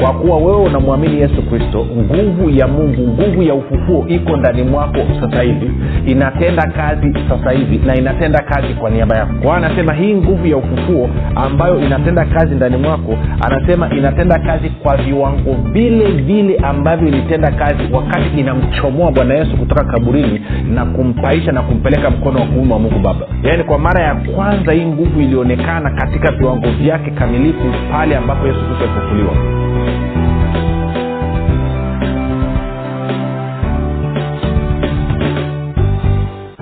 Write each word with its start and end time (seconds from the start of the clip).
kwa 0.00 0.12
kuwa 0.12 0.36
wewe 0.38 0.56
unamwamini 0.62 1.20
yesu 1.20 1.42
kristo 1.42 1.86
nguvu 1.96 2.50
ya 2.50 2.68
mungu 2.68 3.02
nguvu 3.08 3.42
ya 3.42 3.54
ufufuo 3.54 4.04
iko 4.08 4.36
ndani 4.36 4.62
mwako 4.62 4.98
sasa 5.20 5.42
hivi. 5.42 5.70
Inatenda 6.06 6.62
kazi 6.66 7.14
sasa 7.28 7.50
hivi 7.50 7.80
na 7.86 7.96
inatenda 7.96 8.38
kazi 8.38 8.74
kwa 8.74 8.90
niaba 8.90 9.16
yako. 9.16 9.32
Kwa 9.42 9.56
anasema 9.56 9.92
hii 9.94 10.14
nguvu 10.14 10.46
ya 10.46 10.56
ufufuo 10.56 11.10
ambayo 11.34 11.80
inatenda 11.80 12.24
kazi 12.24 12.54
ndani 12.54 12.76
mwako 12.76 13.14
anasema 13.40 13.90
inatenda 13.90 14.38
kazi 14.38 14.68
kwa 14.70 14.96
viwango 14.96 15.56
vile 15.72 16.06
vile 16.10 16.56
ambavyo 16.56 17.08
ilitenda 17.08 17.50
kazi 17.50 17.82
wakati 17.92 18.40
inamchomoa 18.40 19.12
bwana 19.12 19.34
yesu 19.34 19.56
kutoka 19.56 19.84
kaburini 19.84 20.40
na 20.74 20.84
kumpaisha 20.84 21.52
na 21.52 21.62
kumpeleka 21.62 22.10
mkono 22.10 22.40
wa 22.40 22.46
kuume 22.46 22.72
wa 22.72 22.78
mungu 22.78 22.98
baba. 22.98 23.26
Yaani 23.42 23.64
kwa 23.64 23.78
mara 23.78 24.02
ya 24.04 24.14
kwanza 24.14 24.72
hii 24.72 24.86
nguvu 24.86 25.20
ilionekana 25.20 25.90
katika 25.90 26.32
viwango 26.32 26.66
vyake 26.70 27.10
kamilifu 27.10 27.64
pale 27.92 28.16
ambapo 28.16 28.46
yesu 28.46 28.58
kristo 28.60 28.84
alifufuliwa 28.84 29.58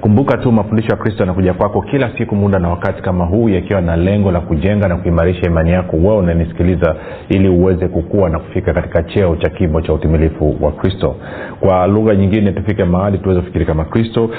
kumbuka 0.00 0.36
tu 0.36 0.52
mafundisho 0.52 0.88
ya 0.90 0.96
kristo 0.96 1.22
yanakuja 1.22 1.54
kwako 1.54 1.82
kila 1.82 2.10
siku 2.18 2.36
muda 2.36 2.58
na 2.58 2.68
wakati 2.68 3.02
kama 3.02 3.24
huu 3.24 3.48
yakiwa 3.48 3.80
na 3.80 3.96
lengo 3.96 4.30
la 4.30 4.40
kujenga 4.40 4.88
na 4.88 4.96
kuimarisha 4.96 5.46
imani 5.46 5.70
yako. 5.70 5.96
Wewe 5.96 6.16
unanisikiliza 6.16 6.96
ili 7.28 7.48
uweze 7.48 7.88
kukua 7.88 8.30
na 8.30 8.38
kufika 8.38 8.72
katika 8.74 9.02
cheo 9.02 9.36
cha 9.36 9.50
kimo 9.50 9.80
cha 9.80 9.92
utimilifu 9.92 10.56
wa 10.60 10.72
kristo. 10.72 11.16
Kwa 11.60 11.86
lugha 11.86 12.14
nyingine 12.14 12.52
tufike 12.52 12.84
mahali 12.84 13.18
tuweze 13.18 13.40
kufikiri 13.40 13.66
kama 13.66 13.84
kristo 13.84 14.30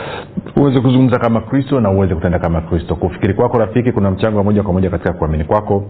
uweze 0.55 0.79
kuzungumza 0.81 1.19
kama 1.19 1.41
kristo 1.41 1.81
na 1.81 1.91
uweze 1.91 2.15
kutenda 2.15 2.39
kama 2.39 2.61
kristo. 2.61 2.95
Kufikiri 2.95 3.33
kwako 3.33 3.57
rafiki 3.59 3.91
kuna 3.91 4.11
mchango 4.11 4.37
wa 4.37 4.43
moja 4.43 4.63
kwa 4.63 4.73
moja 4.73 4.89
katika 4.89 5.13
kuamini 5.13 5.43
kwako 5.43 5.85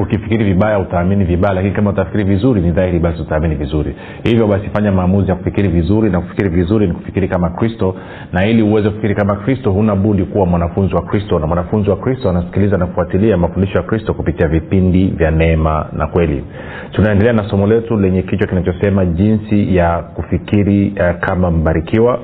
ukifikiri 0.00 0.44
vibaya 0.44 0.78
utaamini 0.78 1.24
vibaya 1.24 1.54
lakini 1.54 1.74
kama 1.74 1.90
utafikiri 1.90 2.24
vizuri 2.24 2.60
ni 2.60 2.70
dhahiri 2.70 2.98
basi 2.98 3.22
utaamini 3.22 3.54
vizuri. 3.54 3.94
Hivyo 4.24 4.46
basi 4.46 4.68
fanya 4.74 4.92
maamuzi 4.92 5.28
ya 5.30 5.34
kufikiri 5.36 5.68
vizuri 5.68 6.10
na 6.10 6.20
kufikiri 6.20 6.48
vizuri 6.48 6.86
ni 6.86 6.92
kufikiri 6.94 7.28
kama 7.28 7.50
kristo. 7.50 7.94
Na 8.32 8.46
ili 8.46 8.62
uweze 8.62 8.88
kufikiri 8.90 9.14
kama 9.14 9.36
kristo 9.36 9.72
huna 9.72 9.96
budi 9.96 10.24
kuwa 10.24 10.46
mwanafunzi 10.46 10.94
wa 10.94 11.02
kristo. 11.02 11.38
Na 11.38 11.46
mwanafunzi 11.46 11.90
wa 11.90 11.96
kristo 11.96 12.30
anasikiliza 12.30 12.76
na 12.76 12.86
kufuatilia 12.86 13.36
mafundisho 13.36 13.78
ya 13.78 13.84
kristo 13.84 14.14
kupitia 14.14 14.48
vipindi 14.48 15.06
vya 15.08 15.30
neema 15.30 15.86
na 15.92 16.06
kweli. 16.06 16.44
Tunaendelea 16.92 17.32
na 17.32 17.48
somo 17.50 17.66
letu 17.66 17.96
lenye 17.96 18.22
kichwa 18.22 18.46
kinachosema 18.46 19.06
jinsi 19.06 19.76
ya 19.76 19.98
kufikiri 19.98 20.88
uh, 21.00 21.20
kama 21.20 21.50
mbarikiwa 21.50 22.18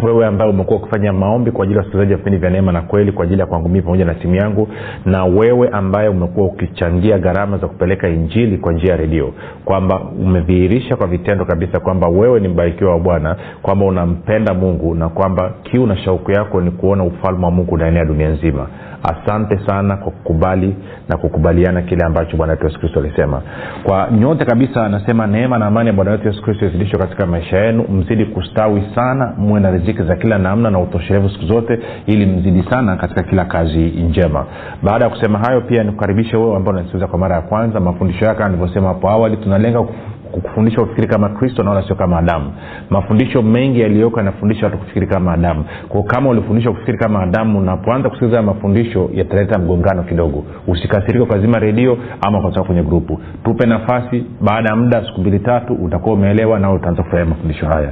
wewe 0.00 0.26
ambaye 0.26 0.50
umekuwa 0.50 0.78
ukifanya 0.80 1.12
maombi 1.12 1.50
kwa 1.50 1.64
ajili 1.64 1.76
ya 1.76 1.80
wasikilizaji 1.80 2.12
wa 2.12 2.18
vipindi 2.18 2.38
vya 2.38 2.50
neema 2.50 2.72
na 2.72 2.82
kweli 2.82 3.12
kwa 3.12 3.24
ajili 3.24 3.40
ya 3.40 3.46
kwangu 3.46 3.68
mii 3.68 3.80
pamoja 3.82 4.04
na 4.04 4.14
timu 4.14 4.34
yangu 4.34 4.68
na 5.06 5.24
wewe 5.24 5.68
ambaye 5.68 6.08
umekuwa 6.08 6.46
ukichangia 6.46 7.18
gharama 7.18 7.58
za 7.58 7.68
kupeleka 7.68 8.08
injili 8.08 8.58
kwa 8.58 8.72
njia 8.72 8.90
ya 8.90 8.96
redio 8.96 9.32
kwamba 9.64 10.00
umedhihirisha 10.00 10.96
kwa 10.96 11.06
vitendo 11.06 11.44
kabisa 11.44 11.80
kwamba 11.80 12.08
wewe 12.08 12.40
ni 12.40 12.48
mbarikiwa 12.48 12.92
wa 12.92 12.98
bwana 12.98 13.36
kwamba 13.62 13.84
unampenda 13.86 14.54
mungu 14.54 14.94
na 14.94 15.08
kwamba 15.08 15.52
kiu 15.62 15.86
na 15.86 15.96
shauku 15.96 16.30
yako 16.32 16.60
ni 16.60 16.70
kuona 16.70 17.04
ufalme 17.04 17.44
wa 17.44 17.50
mungu 17.50 17.74
unaenea 17.74 18.04
dunia 18.04 18.28
nzima 18.28 18.66
asante 19.02 19.58
sana 19.66 19.96
kwa 19.96 20.12
kukubali 20.12 20.76
na 21.08 21.16
kukubaliana 21.16 21.82
kile 21.82 22.04
ambacho 22.06 22.36
bwana 22.36 22.52
wetu 22.52 22.66
yesu 22.66 22.78
kristo 22.80 23.00
alisema. 23.00 23.42
Kwa 23.84 24.08
nyote 24.10 24.44
kabisa 24.44 24.84
anasema 24.86 25.26
neema 25.26 25.58
na 25.58 25.66
amani 25.66 25.86
ya 25.86 25.92
bwana 25.92 26.10
wetu 26.10 26.28
yesu 26.28 26.42
kristo 26.42 26.66
izidishwe 26.66 26.98
katika 26.98 27.26
maisha 27.26 27.58
yenu 27.58 27.84
mzidi 27.92 28.24
kustawi 28.26 28.82
sana 28.94 29.32
muwe 29.38 29.60
na 29.60 29.70
riziki 29.70 30.02
za 30.02 30.16
kila 30.16 30.38
namna 30.38 30.70
na 30.70 30.78
utoshelevu 30.80 31.28
siku 31.30 31.44
zote 31.44 31.78
ili 32.06 32.26
mzidi 32.26 32.62
sana 32.70 32.96
katika 32.96 33.22
kila 33.22 33.44
kazi 33.44 33.78
njema. 33.84 34.46
Baada 34.82 35.04
ya 35.04 35.10
kusema 35.10 35.38
hayo 35.38 35.60
pia 35.60 35.84
nikukaribishe 35.84 36.36
wewe 36.36 36.56
ambao 36.56 36.74
unasikiliza 36.74 37.06
kwa 37.06 37.18
mara 37.18 37.36
ya 37.36 37.42
kwanza 37.42 37.80
mafundisho 37.80 38.24
yake 38.24 38.44
nilivyosema 38.44 38.88
hapo 38.88 39.10
awali. 39.10 39.36
Tunalenga 39.36 39.84
kukufundisha 40.32 40.80
kufikiri 40.80 41.06
kama 41.08 41.28
kristo 41.28 41.62
na 41.62 41.70
wala 41.70 41.86
sio 41.86 41.96
kama 41.96 42.18
adamu. 42.18 42.52
Mafundisho 42.90 43.42
mengi 43.42 43.80
yaliyoko 43.80 44.18
yanafundisha 44.18 44.66
watu 44.66 44.78
kufikiri 44.78 45.06
kama 45.06 45.32
adamu. 45.32 45.64
Kwao 45.88 46.02
kama 46.02 46.30
ulifundishwa 46.30 46.72
kufikiri 46.72 46.98
kama 46.98 47.22
adamu 47.22 47.58
unapoanza 47.58 48.08
kusikiliza 48.08 48.42
mafundisho 48.42 49.10
yataleta 49.14 49.58
mgongano 49.58 50.02
kidogo. 50.02 50.44
Usikasirika 50.68 51.24
ukazima 51.24 51.58
redio 51.58 51.98
ama 52.26 52.38
ukatoka 52.38 52.66
kwenye 52.66 52.82
grupu. 52.82 53.20
Tupe 53.44 53.66
nafasi 53.66 54.24
baada 54.40 54.70
ya 54.70 54.76
muda 54.76 55.06
siku 55.06 55.20
mbili 55.20 55.38
tatu 55.38 55.74
utakuwa 55.74 56.14
umeelewa 56.14 56.58
nao 56.58 56.74
utaanza 56.74 57.02
kufurahia 57.02 57.30
mafundisho 57.30 57.66
haya. 57.66 57.90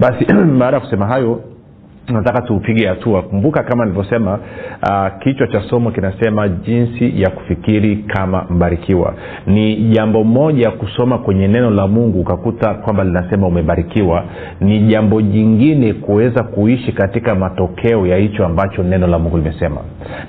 Basi 0.00 0.24
baada 0.60 0.76
ya 0.76 0.80
kusema 0.80 1.06
hayo 1.06 1.40
nataka 2.08 2.40
tuupige 2.42 2.86
hatua. 2.88 3.22
Kumbuka 3.22 3.62
kama 3.62 3.84
nilivyosema 3.84 4.38
uh, 4.82 5.22
kichwa 5.22 5.46
cha 5.46 5.60
somo 5.70 5.90
kinasema 5.90 6.48
jinsi 6.48 7.22
ya 7.22 7.30
kufikiri 7.30 7.96
kama 7.96 8.46
mbarikiwa. 8.50 9.14
Ni 9.46 9.76
jambo 9.76 10.24
moja 10.24 10.64
ya 10.64 10.70
kusoma 10.70 11.18
kwenye 11.18 11.48
neno 11.48 11.70
la 11.70 11.86
mungu 11.86 12.20
ukakuta 12.20 12.74
kwamba 12.74 13.04
linasema 13.04 13.46
umebarikiwa. 13.46 14.24
Ni 14.60 14.80
jambo 14.80 15.22
jingine 15.22 15.92
kuweza 15.92 16.42
kuishi 16.42 16.92
katika 16.92 17.34
matokeo 17.34 18.06
ya 18.06 18.16
hicho 18.16 18.46
ambacho 18.46 18.82
neno 18.82 19.06
la 19.06 19.18
mungu 19.18 19.36
limesema. 19.36 19.80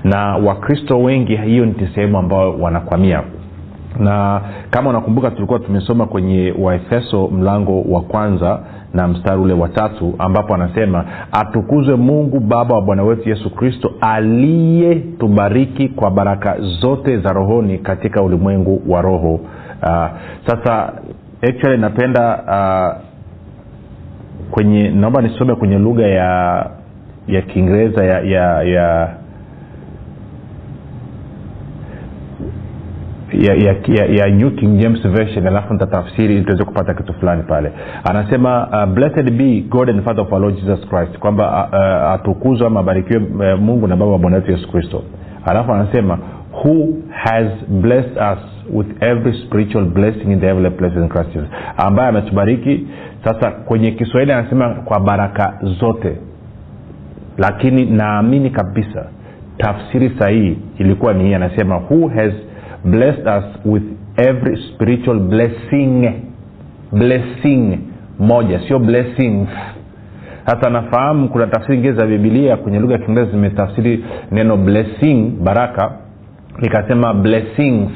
Na 0.04 0.36
wakristo 0.38 1.00
wengi 1.00 1.36
hiyo 1.36 1.66
ni 1.66 1.90
sehemu 1.96 2.18
ambayo 2.18 2.54
wanakwamia 2.60 3.24
na 4.00 4.42
kama 4.70 4.90
unakumbuka 4.90 5.32
tulikuwa 5.32 5.60
tumesoma 5.60 6.06
kwenye 6.06 6.54
waefeso 6.60 7.28
mlango 7.28 7.82
wa 7.82 8.02
kwanza 8.02 8.60
na 8.94 9.08
mstari 9.08 9.42
ule 9.42 9.54
watatu 9.54 10.14
ambapo 10.20 10.54
anasema 10.56 11.06
atukuzwe 11.32 11.96
mungu 11.96 12.40
baba 12.40 12.76
wa 12.76 12.82
bwana 12.82 13.04
wetu 13.04 13.30
yesu 13.30 13.50
kristo 13.56 13.92
aliyetubariki 14.02 15.90
kwa 15.90 16.12
baraka 16.12 16.56
zote 16.82 17.18
za 17.18 17.30
rohoni 17.34 17.78
katika 17.78 18.22
ulimwengu 18.24 18.82
wa 18.88 19.02
roho. 19.02 19.34
Uh, 19.84 20.08
sasa 20.48 20.94
actually 21.42 21.78
napenda 21.78 22.40
uh, 22.48 23.04
kwenye 24.52 24.90
naomba 24.90 25.22
nisome 25.22 25.56
kwenye 25.56 25.78
lugha 25.80 26.08
ya 26.08 26.66
ya 27.28 27.42
kiingereza 27.42 28.04
ya 28.06 28.20
ya 28.22 28.64
ya 28.64 29.10
ya, 33.34 33.54
ya, 33.54 33.76
ya, 33.88 34.06
ya 34.06 34.30
new 34.30 34.52
king 34.52 34.78
james 34.80 35.08
version 35.08 35.48
alafu 35.48 35.74
nitatafsiri 35.74 36.36
ili 36.36 36.44
tuweze 36.44 36.64
kupata 36.64 36.94
kitu 36.94 37.14
fulani 37.14 37.44
pale. 37.44 37.72
Anasema 38.10 38.68
uh, 38.68 38.94
blessed 38.94 39.32
be 39.32 39.62
god 39.70 39.90
and 39.90 40.04
father 40.04 40.22
of 40.22 40.32
our 40.32 40.42
lord 40.42 40.56
jesus 40.56 40.88
christ 40.90 41.18
kwamba 41.20 41.68
uh, 41.68 41.74
uh, 41.74 42.12
atukuzwa 42.14 42.68
ama 42.68 42.82
uh, 42.82 43.60
mungu 43.60 43.88
na 43.88 43.96
baba 43.96 44.12
wa 44.12 44.20
bwana 44.20 44.36
wetu 44.36 44.52
yesu 44.52 44.72
kristo. 44.72 45.04
Alafu 45.46 45.74
anasema 45.74 46.20
who 46.64 46.88
has 47.10 47.48
blessed 47.68 48.18
us 48.18 48.40
with 48.74 49.04
every 49.04 49.34
spiritual 49.46 49.86
blessing 49.86 50.32
in 50.32 50.40
the 50.40 50.46
heavenly 50.48 50.70
places 50.72 50.98
in 50.98 51.10
Christ 51.10 51.34
Jesus. 51.34 51.50
Ambaye 51.78 52.10
ametubariki. 52.10 52.88
Sasa 53.24 53.52
kwenye 53.52 53.92
kiswahili 53.92 54.32
anasema 54.32 54.70
kwa 54.70 55.00
baraka 55.00 55.54
zote. 55.80 56.18
Lakini 57.38 57.86
naamini 57.86 58.50
kabisa 58.50 59.06
tafsiri 59.58 60.12
sahihi 60.20 60.58
ilikuwa 60.78 61.14
ni 61.14 61.24
hii 61.24 61.34
anasema 61.34 61.78
who 61.78 62.08
has 62.08 62.34
blessed 62.92 63.28
us 63.28 63.44
with 63.66 63.84
every 64.18 64.58
spiritual 64.74 65.20
blessing. 65.20 66.12
Blessing 66.92 67.80
moja 68.20 68.60
sio 68.68 68.80
blessings 68.80 69.50
sasa 70.46 70.70
nafahamu 70.70 71.30
kuna 71.30 71.48
tafsiri 71.48 71.78
ingine 71.78 71.94
za 71.94 72.06
bibilia 72.06 72.58
kwenye 72.58 72.80
lugha 72.80 72.94
ya 72.94 73.00
kiingereza 73.00 73.32
zimetafsiri 73.32 74.06
neno 74.32 74.58
blessing 74.58 75.32
baraka 75.44 75.92
ikasema 76.62 77.14
blessings. 77.14 77.90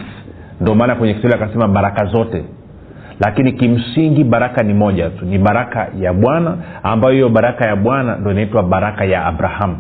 Ndio 0.62 0.76
maana 0.76 0.96
kwenye 0.96 1.14
kiswahili 1.14 1.44
akasema 1.44 1.68
baraka 1.68 2.06
zote. 2.06 2.44
Lakini 3.20 3.52
kimsingi 3.54 4.24
baraka 4.24 4.64
ni 4.64 4.74
moja 4.74 5.10
tu 5.10 5.26
ni 5.26 5.38
baraka 5.40 5.88
ya 6.00 6.14
bwana 6.14 6.58
ambayo 6.84 7.14
hiyo 7.14 7.30
baraka 7.30 7.68
ya 7.68 7.76
bwana 7.76 8.16
ndo 8.16 8.32
inaitwa 8.32 8.64
baraka 8.64 9.06
ya 9.06 9.26
abraham 9.26 9.78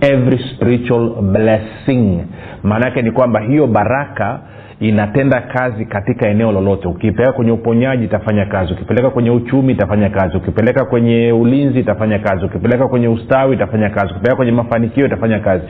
every 0.00 0.38
spiritual 0.54 1.22
blessing. 1.22 2.24
Maana 2.62 2.86
yake 2.86 3.02
ni 3.02 3.10
kwamba 3.10 3.40
hiyo 3.40 3.66
baraka 3.66 4.40
inatenda 4.80 5.40
kazi 5.40 5.84
katika 5.84 6.28
eneo 6.28 6.52
lolote. 6.52 6.88
Ukipeleka 6.88 7.32
kwenye 7.32 7.52
uponyaji 7.52 8.04
itafanya 8.04 8.46
kazi. 8.46 8.72
Ukipeleka 8.72 9.10
kwenye 9.10 9.30
uchumi 9.30 9.72
itafanya 9.72 10.10
kazi. 10.10 10.36
Ukipeleka 10.36 10.84
kwenye 10.84 11.32
ulinzi 11.32 11.80
itafanya 11.80 12.18
kazi. 12.18 12.44
Ukipeleka 12.44 12.88
kwenye 12.88 13.08
ustawi 13.08 13.54
itafanya 13.54 13.90
kazi. 13.90 14.06
Ukipeleka 14.12 14.36
kwenye 14.36 14.52
mafanikio 14.52 15.06
itafanya 15.06 15.38
kazi. 15.40 15.64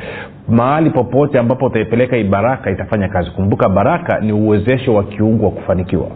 Mahali 0.48 0.90
popote 0.90 1.38
ambapo 1.38 1.66
utaipeleka 1.66 2.16
hii 2.16 2.24
baraka 2.24 2.70
itafanya 2.70 3.08
kazi. 3.08 3.30
Kumbuka 3.30 3.68
baraka 3.68 4.20
ni 4.20 4.32
uwezesho 4.32 4.94
wa 4.94 5.04
kiungu 5.04 5.44
wa 5.44 5.50
kufanikiwa. 5.50 6.06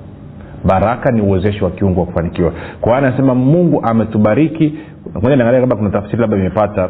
Baraka 0.64 1.10
ni 1.10 1.20
uwezesho 1.20 1.64
wa 1.64 1.70
kiungu 1.70 2.00
wa 2.00 2.06
kufanikiwa. 2.06 2.52
Kwa 2.80 2.98
anasema 2.98 3.34
mungu 3.34 3.80
ametubariki. 3.84 4.74
Moja 5.22 5.36
naangalia 5.36 5.76
kuna 5.76 5.90
tafsiri 5.90 6.18
labda 6.18 6.36
imepata 6.36 6.88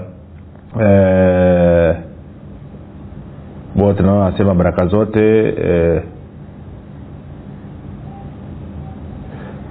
eh, 0.81 1.97
wote 3.77 4.03
naona 4.03 4.27
anasema 4.27 4.55
baraka 4.55 4.87
zote 4.87 5.49
eh, 5.49 6.03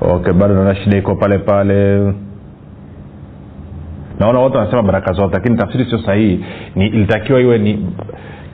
okay 0.01 0.33
bado 0.33 0.53
naona 0.53 0.75
shida 0.75 0.98
iko 0.98 1.15
pale 1.15 1.38
pale. 1.39 2.13
Naona 4.19 4.39
wote 4.39 4.57
wanasema 4.57 4.81
baraka 4.83 5.13
zote 5.13 5.33
lakini 5.33 5.57
tafsiri 5.57 5.86
sio 5.86 6.00
sahihi. 6.00 6.45
Ni 6.75 6.88
ilitakiwa 6.88 7.39
iwe 7.39 7.57
ni 7.57 7.95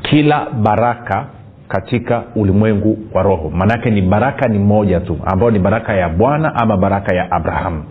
kila 0.01 0.47
baraka 0.49 1.25
katika 1.67 2.23
ulimwengu 2.35 2.97
wa 3.13 3.23
roho. 3.23 3.49
Maanaake 3.49 3.89
ni 3.89 4.01
baraka 4.01 4.47
ni 4.47 4.59
moja 4.59 4.99
tu 4.99 5.17
ambayo 5.25 5.51
ni 5.51 5.59
baraka 5.59 5.93
ya 5.93 6.09
bwana 6.09 6.55
ama 6.55 6.77
baraka 6.77 7.15
ya 7.15 7.31
abrahamu 7.31 7.83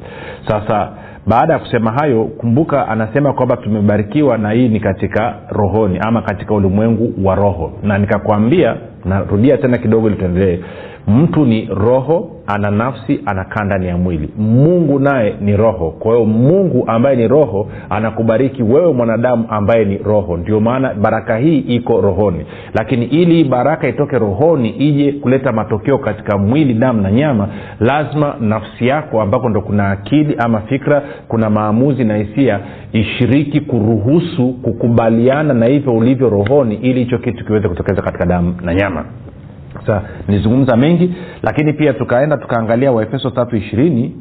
sasa 0.48 0.88
baada 1.26 1.52
ya 1.52 1.58
kusema 1.58 1.92
hayo 1.92 2.24
kumbuka 2.24 2.88
anasema 2.88 3.32
kwamba 3.32 3.56
tumebarikiwa 3.56 4.38
na 4.38 4.50
hii 4.50 4.68
ni 4.68 4.80
katika 4.80 5.34
rohoni 5.50 5.98
ama 6.06 6.22
katika 6.22 6.54
ulimwengu 6.54 7.12
wa 7.28 7.34
roho. 7.34 7.72
Na 7.82 7.98
nikakwambia 7.98 8.76
narudia 9.04 9.56
tena 9.58 9.78
kidogo 9.78 10.06
ili 10.08 10.16
tuendelee 10.16 10.58
mtu 11.06 11.44
ni 11.46 11.68
roho 11.74 12.30
ana 12.46 12.70
nafsi 12.70 13.20
anakaa 13.26 13.64
ndani 13.64 13.86
ya 13.86 13.96
mwili. 13.96 14.28
Mungu 14.38 14.98
naye 14.98 15.34
ni 15.40 15.56
roho. 15.56 15.90
Kwa 15.90 16.12
hiyo 16.14 16.26
mungu 16.26 16.84
ambaye 16.86 17.16
ni 17.16 17.28
roho 17.28 17.68
anakubariki 17.90 18.62
wewe 18.62 18.92
mwanadamu 18.92 19.44
ambaye 19.48 19.84
ni 19.84 19.98
roho. 19.98 20.36
Ndio 20.36 20.60
maana 20.60 20.94
baraka 20.94 21.36
hii 21.36 21.58
iko 21.58 22.00
rohoni. 22.00 22.46
Lakini 22.74 23.04
ili 23.04 23.44
baraka 23.44 23.88
itoke 23.88 24.18
rohoni 24.18 24.68
ije 24.70 25.12
kuleta 25.12 25.52
matokeo 25.52 25.98
katika 25.98 26.38
mwili 26.38 26.74
damu 26.74 27.00
na 27.02 27.12
nyama 27.12 27.48
lazima 27.80 28.34
nafsi 28.40 28.86
yako 28.86 29.22
ambako 29.22 29.48
ndo 29.48 29.60
kuna 29.60 29.90
akili 29.90 30.34
ama 30.38 30.60
fikra 30.60 31.02
kuna 31.28 31.50
maamuzi 31.50 32.04
na 32.04 32.16
hisia 32.16 32.60
ishiriki 32.92 33.60
kuruhusu 33.60 34.52
kukubaliana 34.52 35.54
na 35.54 35.66
hivyo 35.66 35.92
ulivyo 35.96 36.28
rohoni 36.30 36.74
ili 36.74 37.00
hicho 37.04 37.18
kitu 37.18 37.44
kiweze 37.44 37.68
kutokeza 37.68 38.02
katika 38.02 38.26
damu 38.26 38.54
na 38.62 38.74
nyama 38.74 39.04
sasa 39.86 40.02
nilizungumza 40.28 40.76
mengi 40.76 41.14
lakini 41.42 41.72
pia 41.72 41.92
tukaenda 41.92 42.36
tukaangalia 42.36 42.92
waefeso 42.92 43.30
tatu 43.30 43.56
ishirini. 43.56 44.16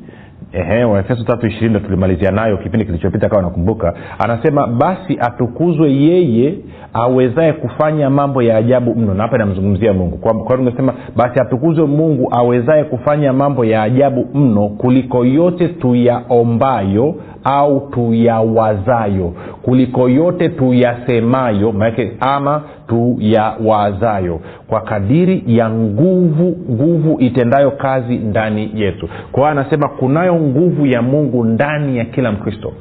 Waefeso 0.92 1.24
tatu 1.24 1.48
ishirini 1.48 1.70
ndo 1.70 1.80
tulimalizia 1.80 2.32
nayo 2.32 2.58
kipindi 2.58 2.86
kilichopita 2.86 3.30
kawa 3.30 3.42
nakumbuka 3.42 3.94
anasema 4.20 4.68
basi 4.68 5.18
atukuzwe 5.20 5.94
yeye 5.94 6.56
awezaye 6.94 7.54
kufanya 7.54 8.10
mambo 8.10 8.42
ya 8.42 8.58
ajabu 8.58 8.96
mno. 8.96 9.14
Na 9.14 9.24
hapa 9.24 9.36
inamzungumzia 9.36 9.94
mungu. 9.94 10.18
Kwa 10.18 10.58
tungesema 10.58 10.94
basi 11.16 11.40
atukuzwe 11.42 11.86
mungu 11.86 12.30
awezaye 12.32 12.84
kufanya 12.84 13.34
mambo 13.34 13.66
ya 13.66 13.84
ajabu 13.84 14.28
mno 14.34 14.68
kuliko 14.70 15.26
yote 15.26 15.68
tuyaombayo 15.68 17.16
au 17.44 17.90
tuyawazayo 17.90 19.34
kuliko 19.62 20.10
yote 20.10 20.50
tuyasemayo 20.50 21.72
maanake 21.72 22.12
ama 22.20 22.62
tuyawazayo 22.88 24.40
kwa 24.68 24.82
kadiri 24.82 25.44
ya 25.48 25.70
nguvu 25.70 26.58
nguvu 26.72 27.18
itendayo 27.20 27.72
kazi 27.72 28.16
ndani 28.18 28.72
yetu. 28.76 29.10
Kwa 29.32 29.52
anasema 29.52 29.88
kunayo 29.90 30.36
nguvu 30.36 30.86
ya 30.86 31.02
mungu 31.02 31.44
ndani 31.44 31.98
ya 31.98 32.06
kila 32.06 32.32
mkristo. 32.32 32.74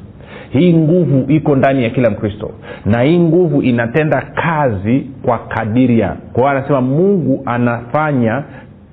Hii 0.49 0.73
nguvu 0.73 1.31
iko 1.31 1.55
ndani 1.55 1.83
ya 1.83 1.89
kila 1.89 2.09
mkristo. 2.09 2.51
Na 2.85 3.01
hii 3.01 3.19
nguvu 3.19 3.61
inatenda 3.61 4.21
kazi 4.21 5.05
kwa 5.25 5.37
kadiri 5.37 5.99
ya. 5.99 6.15
Kwa 6.33 6.43
hiyo 6.43 6.47
anasema 6.57 6.81
mungu 6.81 7.43
anafanya 7.45 8.43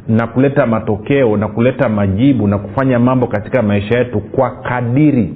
na 0.09 0.27
kuleta 0.27 0.67
matokeo 0.67 1.37
na 1.37 1.49
kuleta 1.49 1.89
majibu 1.89 2.47
na 2.49 2.59
kufanya 2.59 2.99
mambo 2.99 3.27
katika 3.27 3.63
maisha 3.63 3.99
yetu 3.99 4.21
kwa 4.21 4.51
kadiri 4.51 5.35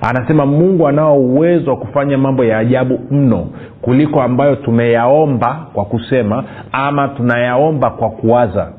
anasema 0.00 0.46
mungu 0.46 0.88
anao 0.88 1.18
uwezo 1.20 1.70
wa 1.70 1.76
kufanya 1.76 2.18
mambo 2.18 2.44
ya 2.44 2.58
ajabu 2.58 3.00
mno 3.10 3.46
kuliko 3.82 4.22
ambayo 4.22 4.56
tumeyaomba 4.56 5.66
kwa 5.72 5.84
kusema 5.84 6.44
ama 6.72 7.08
tunayaomba 7.08 7.90
kwa 7.90 8.10
kuwaza 8.10 8.72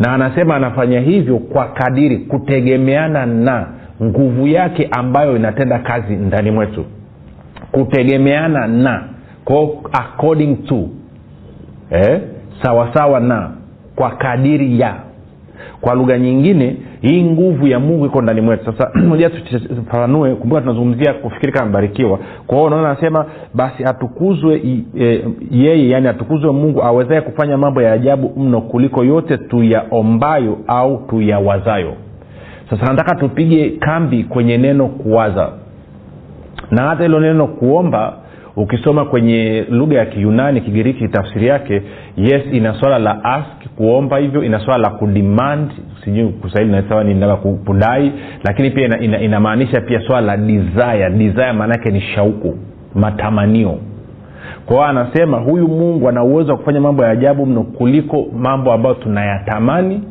na 0.00 0.12
anasema 0.12 0.56
anafanya 0.56 1.00
hivyo 1.00 1.38
kwa 1.38 1.64
kadiri 1.68 2.18
kutegemeana 2.18 3.26
na 3.26 3.66
nguvu 4.02 4.46
yake 4.46 4.88
ambayo 4.98 5.36
inatenda 5.36 5.78
kazi 5.78 6.16
ndani 6.16 6.50
mwetu 6.50 6.84
kutegemeana 7.72 8.66
na 8.66 9.02
kwa 9.44 9.68
according 9.92 10.56
to 10.56 10.88
eh? 11.90 12.20
sawasawa 12.62 13.20
na 13.20 13.50
kwa 13.96 14.10
kadiri 14.10 14.80
ya 14.80 14.94
kwa 15.80 15.94
lugha 15.94 16.18
nyingine 16.18 16.76
hii 17.00 17.22
nguvu 17.24 17.66
ya 17.66 17.80
mungu 17.80 18.06
iko 18.06 18.22
ndani 18.22 18.40
mwetu. 18.40 18.72
Sasa 18.72 18.90
moja 19.08 19.30
tufafanue 19.30 20.34
kumbuka 20.34 20.60
tunazungumzia 20.60 21.14
kufikiri 21.14 21.52
kama 21.52 21.66
mbarikiwa. 21.66 22.18
Kwa 22.46 22.56
hiyo 22.56 22.66
unaona 22.66 22.90
anasema 22.90 23.24
basi 23.54 23.84
atukuzwe 23.84 24.62
e, 25.00 25.24
yeye 25.50 25.88
yani 25.88 26.08
atukuzwe 26.08 26.52
mungu 26.52 26.82
awezaye 26.82 27.20
kufanya 27.20 27.56
mambo 27.58 27.82
ya 27.82 27.92
ajabu 27.92 28.32
mno 28.36 28.60
kuliko 28.60 29.04
yote 29.04 29.38
tuyaombayo 29.38 30.58
au 30.66 31.06
tuyawazayo. 31.08 31.94
Sasa 32.70 32.86
nataka 32.92 33.14
tupige 33.14 33.70
kambi 33.70 34.24
kwenye 34.24 34.58
neno 34.58 34.86
kuwaza. 34.88 35.52
Na 36.70 36.82
hata 36.82 37.02
hilo 37.02 37.20
neno 37.20 37.46
kuomba 37.46 38.16
ukisoma 38.56 39.04
kwenye 39.04 39.66
lugha 39.70 39.98
ya 39.98 40.06
kiyunani 40.06 40.60
kigiriki 40.60 41.08
tafsiri 41.08 41.46
yake 41.46 41.82
yes 42.16 42.42
ina 42.52 42.74
swala 42.74 42.98
la 42.98 43.24
ask 43.24 43.68
kuomba 43.76 44.18
hivyo 44.18 44.44
ina 44.44 44.60
swala 44.60 44.82
la 44.82 44.90
kudimand 44.90 45.70
sijui 46.04 46.28
kusahili 46.28 46.72
nasawa 46.72 47.36
kudai 47.36 48.12
lakini 48.44 48.70
pia 48.70 48.98
inamaanisha 49.20 49.70
ina, 49.78 49.80
ina 49.80 49.88
pia 49.88 50.06
swala 50.06 50.26
la 50.26 50.36
desire. 50.36 51.10
Desire 51.10 51.52
maanaake 51.52 51.90
ni 51.90 52.00
shauku 52.00 52.54
matamanio. 52.94 53.78
Kwao 54.66 54.84
anasema 54.84 55.38
huyu 55.38 55.68
mungu 55.68 56.08
ana 56.08 56.24
uwezo 56.24 56.52
wa 56.52 56.58
kufanya 56.58 56.80
mambo 56.80 57.04
ya 57.04 57.10
ajabu 57.10 57.46
mno 57.46 57.62
kuliko 57.62 58.26
mambo 58.36 58.72
ambayo 58.72 58.94
tunayatamani 58.94 60.02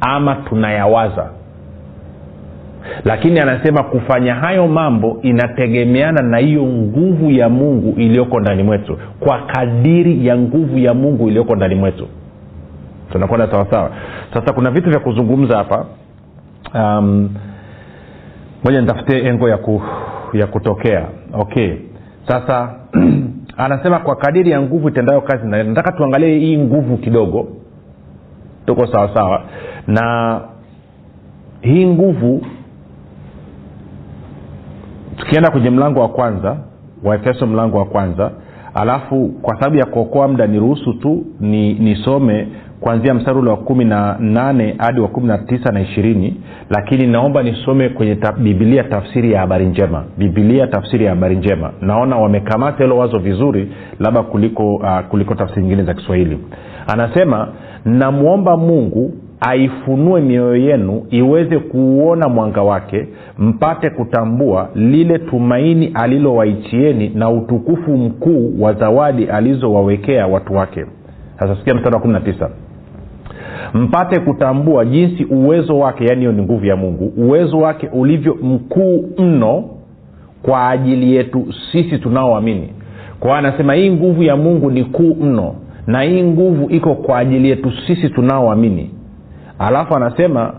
ama 0.00 0.34
tunayawaza 0.34 1.30
lakini 3.04 3.40
anasema 3.40 3.82
kufanya 3.82 4.34
hayo 4.34 4.68
mambo 4.68 5.18
inategemeana 5.22 6.22
na 6.22 6.38
hiyo 6.38 6.62
nguvu 6.62 7.30
ya 7.30 7.48
mungu 7.48 8.00
iliyoko 8.00 8.40
ndani 8.40 8.62
mwetu 8.62 8.98
kwa 9.20 9.38
kadiri 9.38 10.26
ya 10.26 10.36
nguvu 10.38 10.78
ya 10.78 10.94
mungu 10.94 11.28
iliyoko 11.28 11.56
ndani 11.56 11.74
mwetu. 11.74 12.08
Tunakwenda 13.12 13.50
sawasawa 13.50 13.90
sasa 14.34 14.52
kuna 14.52 14.70
vitu 14.70 14.90
vya 14.90 14.98
kuzungumza 15.00 15.56
hapa. 15.56 15.86
Um, 16.74 17.30
moja 18.64 18.80
nitafutie 18.80 19.18
engo 19.28 19.48
ya, 19.48 19.56
ku, 19.56 19.82
ya 20.32 20.46
kutokea. 20.46 21.06
Okay. 21.32 21.74
Sasa 22.28 22.74
anasema 23.56 23.98
kwa 23.98 24.16
kadiri 24.16 24.50
ya 24.50 24.60
nguvu 24.62 24.88
itendayo 24.88 25.20
kazi 25.20 25.46
na 25.48 25.62
nataka 25.62 25.92
tuangalie 25.92 26.38
hii 26.38 26.58
nguvu 26.58 26.96
kidogo. 26.96 27.48
Tuko 28.66 28.86
sawasawa 28.86 29.42
na 29.86 30.40
hii 31.60 31.86
nguvu 31.86 32.42
tukienda 35.18 35.50
kwenye 35.50 35.70
mlango 35.70 36.00
wa 36.00 36.08
kwanza 36.08 36.56
wa 37.04 37.14
efeso 37.16 37.46
mlango 37.46 37.78
wa 37.78 37.84
kwanza 37.84 38.30
alafu 38.74 39.28
kwa 39.42 39.54
sababu 39.58 39.76
ya 39.76 39.86
kuokoa 39.86 40.28
muda 40.28 40.46
niruhusu 40.46 40.92
tu 40.92 41.24
ni 41.40 41.74
nisome 41.74 42.48
kuanzia 42.80 43.14
mstari 43.14 43.38
ule 43.38 43.50
wa 43.50 43.56
kumi 43.56 43.84
na 43.84 44.16
nane 44.20 44.74
hadi 44.78 45.00
wa 45.00 45.08
kumi 45.08 45.26
na 45.26 45.38
tisa 45.38 45.72
na 45.72 45.80
ishirini 45.80 46.40
lakini 46.70 47.06
naomba 47.06 47.42
nisome 47.42 47.88
kwenye 47.88 48.14
ta, 48.16 48.32
bibilia 48.32 48.84
tafsiri 48.84 49.32
ya 49.32 49.40
habari 49.40 49.66
njema. 49.66 50.04
Bibilia 50.18 50.66
tafsiri 50.66 51.04
ya 51.04 51.10
habari 51.10 51.36
njema. 51.36 51.70
Naona 51.80 52.16
wamekamata 52.16 52.84
hilo 52.84 52.96
wazo 52.98 53.18
vizuri 53.18 53.72
labda 54.00 54.22
kuliko 54.22 54.74
uh, 54.74 55.00
kuliko 55.08 55.34
tafsiri 55.34 55.62
nyingine 55.62 55.82
za 55.84 55.94
kiswahili. 55.94 56.38
Anasema 56.86 57.48
namwomba 57.84 58.56
mungu 58.56 59.12
aifunue 59.40 60.20
mioyo 60.20 60.56
yenu 60.56 61.06
iweze 61.10 61.58
kuuona 61.58 62.28
mwanga 62.28 62.62
wake 62.62 63.06
mpate 63.38 63.90
kutambua 63.90 64.68
lile 64.74 65.18
tumaini 65.18 65.90
alilowaichieni 65.94 67.08
na 67.14 67.30
utukufu 67.30 67.90
mkuu 67.96 68.52
wa 68.62 68.72
zawadi 68.72 69.24
alizowawekea 69.24 70.26
watu 70.26 70.54
wake. 70.54 70.84
Sasa 71.38 71.56
sikia 71.56 71.74
mstari 71.74 71.94
wa 71.96 72.00
19 72.02 72.48
mpate 73.74 74.20
kutambua 74.20 74.84
jinsi 74.84 75.24
uwezo 75.24 75.78
wake 75.78 76.04
yaani 76.04 76.20
hiyo 76.20 76.32
ni 76.32 76.42
nguvu 76.42 76.66
ya 76.66 76.76
mungu 76.76 77.12
uwezo 77.16 77.58
wake 77.58 77.88
ulivyo 77.92 78.34
mkuu 78.42 79.04
mno 79.18 79.64
kwa 80.42 80.68
ajili 80.70 81.16
yetu 81.16 81.46
sisi 81.72 81.98
tunaoamini. 81.98 82.68
Kwa 83.20 83.38
anasema 83.38 83.74
hii 83.74 83.90
nguvu 83.90 84.22
ya 84.22 84.36
mungu 84.36 84.70
ni 84.70 84.84
kuu 84.84 85.14
mno 85.20 85.54
na 85.86 86.02
hii 86.02 86.22
nguvu 86.22 86.70
iko 86.70 86.94
kwa 86.94 87.18
ajili 87.18 87.48
yetu 87.50 87.72
sisi 87.86 88.08
tunaoamini 88.08 88.90
alafu 89.58 89.94
anasema 89.96 90.52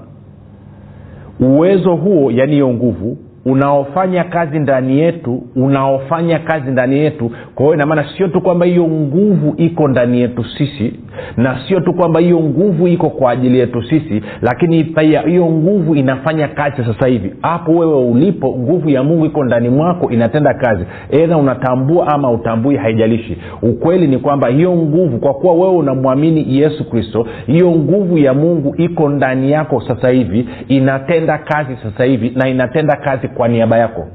uwezo 1.39 1.95
huo 1.95 2.31
yaani 2.31 2.51
hiyo 2.51 2.69
nguvu 2.69 3.17
unaofanya 3.45 4.23
kazi 4.23 4.59
ndani 4.59 4.99
yetu 4.99 5.43
unaofanya 5.55 6.39
kazi 6.39 6.71
ndani 6.71 6.97
yetu. 6.99 7.31
Kwa 7.55 7.63
hiyo 7.65 7.73
inamaana 7.75 8.05
sio 8.17 8.27
tu 8.27 8.41
kwamba 8.41 8.65
hiyo 8.65 8.87
nguvu 8.87 9.53
iko 9.57 9.87
ndani 9.87 10.21
yetu 10.21 10.45
sisi 10.57 10.99
na 11.37 11.59
sio 11.67 11.79
tu 11.79 11.93
kwamba 11.93 12.19
hiyo 12.19 12.39
nguvu 12.39 12.87
iko 12.87 13.09
kwa 13.09 13.31
ajili 13.31 13.59
yetu 13.59 13.83
sisi 13.83 14.21
lakini 14.41 14.83
pia 14.83 15.21
hiyo 15.21 15.45
nguvu 15.45 15.95
inafanya 15.95 16.47
kazi 16.47 16.83
sasa 16.85 17.07
hivi. 17.07 17.33
Hapo 17.41 17.71
wewe 17.71 17.95
ulipo 18.05 18.47
nguvu 18.59 18.89
ya 18.89 19.03
mungu 19.03 19.25
iko 19.25 19.43
ndani 19.43 19.69
mwako 19.69 20.11
inatenda 20.11 20.53
kazi. 20.53 20.83
Edha 21.09 21.37
unatambua 21.37 22.07
ama 22.07 22.31
utambui 22.31 22.75
haijalishi. 22.75 23.37
Ukweli 23.61 24.07
ni 24.07 24.17
kwamba 24.17 24.47
hiyo 24.47 24.75
nguvu 24.75 25.17
kwa 25.17 25.33
kuwa 25.33 25.53
wewe 25.53 25.75
unamwamini 25.75 26.57
yesu 26.59 26.89
kristo 26.89 27.27
hiyo 27.47 27.71
nguvu 27.71 28.17
ya 28.17 28.33
mungu 28.33 28.75
iko 28.77 29.09
ndani 29.09 29.51
yako 29.51 29.81
sasa 29.87 30.09
hivi 30.09 30.47
inatenda 30.67 31.37
kazi 31.37 31.77
sasa 31.83 32.03
hivi 32.03 32.31
na 32.35 32.47
inatenda 32.49 32.95
kazi 32.95 33.27
kwa 33.27 33.47
niaba 33.47 33.77
yako 33.77 34.07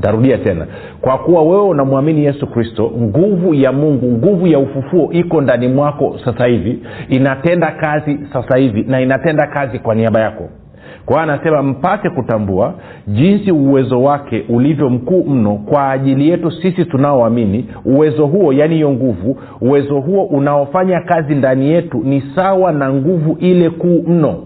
tarudia 0.00 0.38
tena. 0.38 0.66
Kwa 1.00 1.18
kuwa 1.18 1.42
wewe 1.42 1.62
unamwamini 1.68 2.24
yesu 2.24 2.46
kristo 2.46 2.92
nguvu 3.00 3.54
ya 3.54 3.72
mungu 3.72 4.06
nguvu 4.06 4.46
ya 4.46 4.58
ufufuo 4.58 5.12
iko 5.12 5.40
ndani 5.40 5.68
mwako 5.68 6.16
sasa 6.24 6.46
hivi 6.46 6.78
inatenda 7.08 7.70
kazi 7.70 8.18
sasa 8.32 8.56
hivi 8.58 8.82
na 8.88 9.00
inatenda 9.00 9.46
kazi 9.46 9.78
kwa 9.78 9.94
niaba 9.94 10.20
yako. 10.20 10.48
Kwa 11.06 11.20
hiyo 11.22 11.32
anasema 11.32 11.62
mpate 11.62 12.10
kutambua 12.10 12.74
jinsi 13.08 13.52
uwezo 13.52 14.02
wake 14.02 14.44
ulivyo 14.48 14.90
mkuu 14.90 15.24
mno 15.24 15.54
kwa 15.56 15.90
ajili 15.90 16.28
yetu 16.28 16.50
sisi 16.50 16.84
tunaoamini. 16.84 17.66
Uwezo 17.84 18.26
huo 18.26 18.52
yaani 18.52 18.74
hiyo 18.74 18.90
nguvu 18.92 19.38
uwezo 19.60 20.00
huo 20.00 20.24
unaofanya 20.24 21.00
kazi 21.00 21.34
ndani 21.34 21.70
yetu 21.70 21.98
ni 22.04 22.22
sawa 22.36 22.72
na 22.72 22.92
nguvu 22.92 23.36
ile 23.40 23.70
kuu 23.70 24.02
mno 24.08 24.36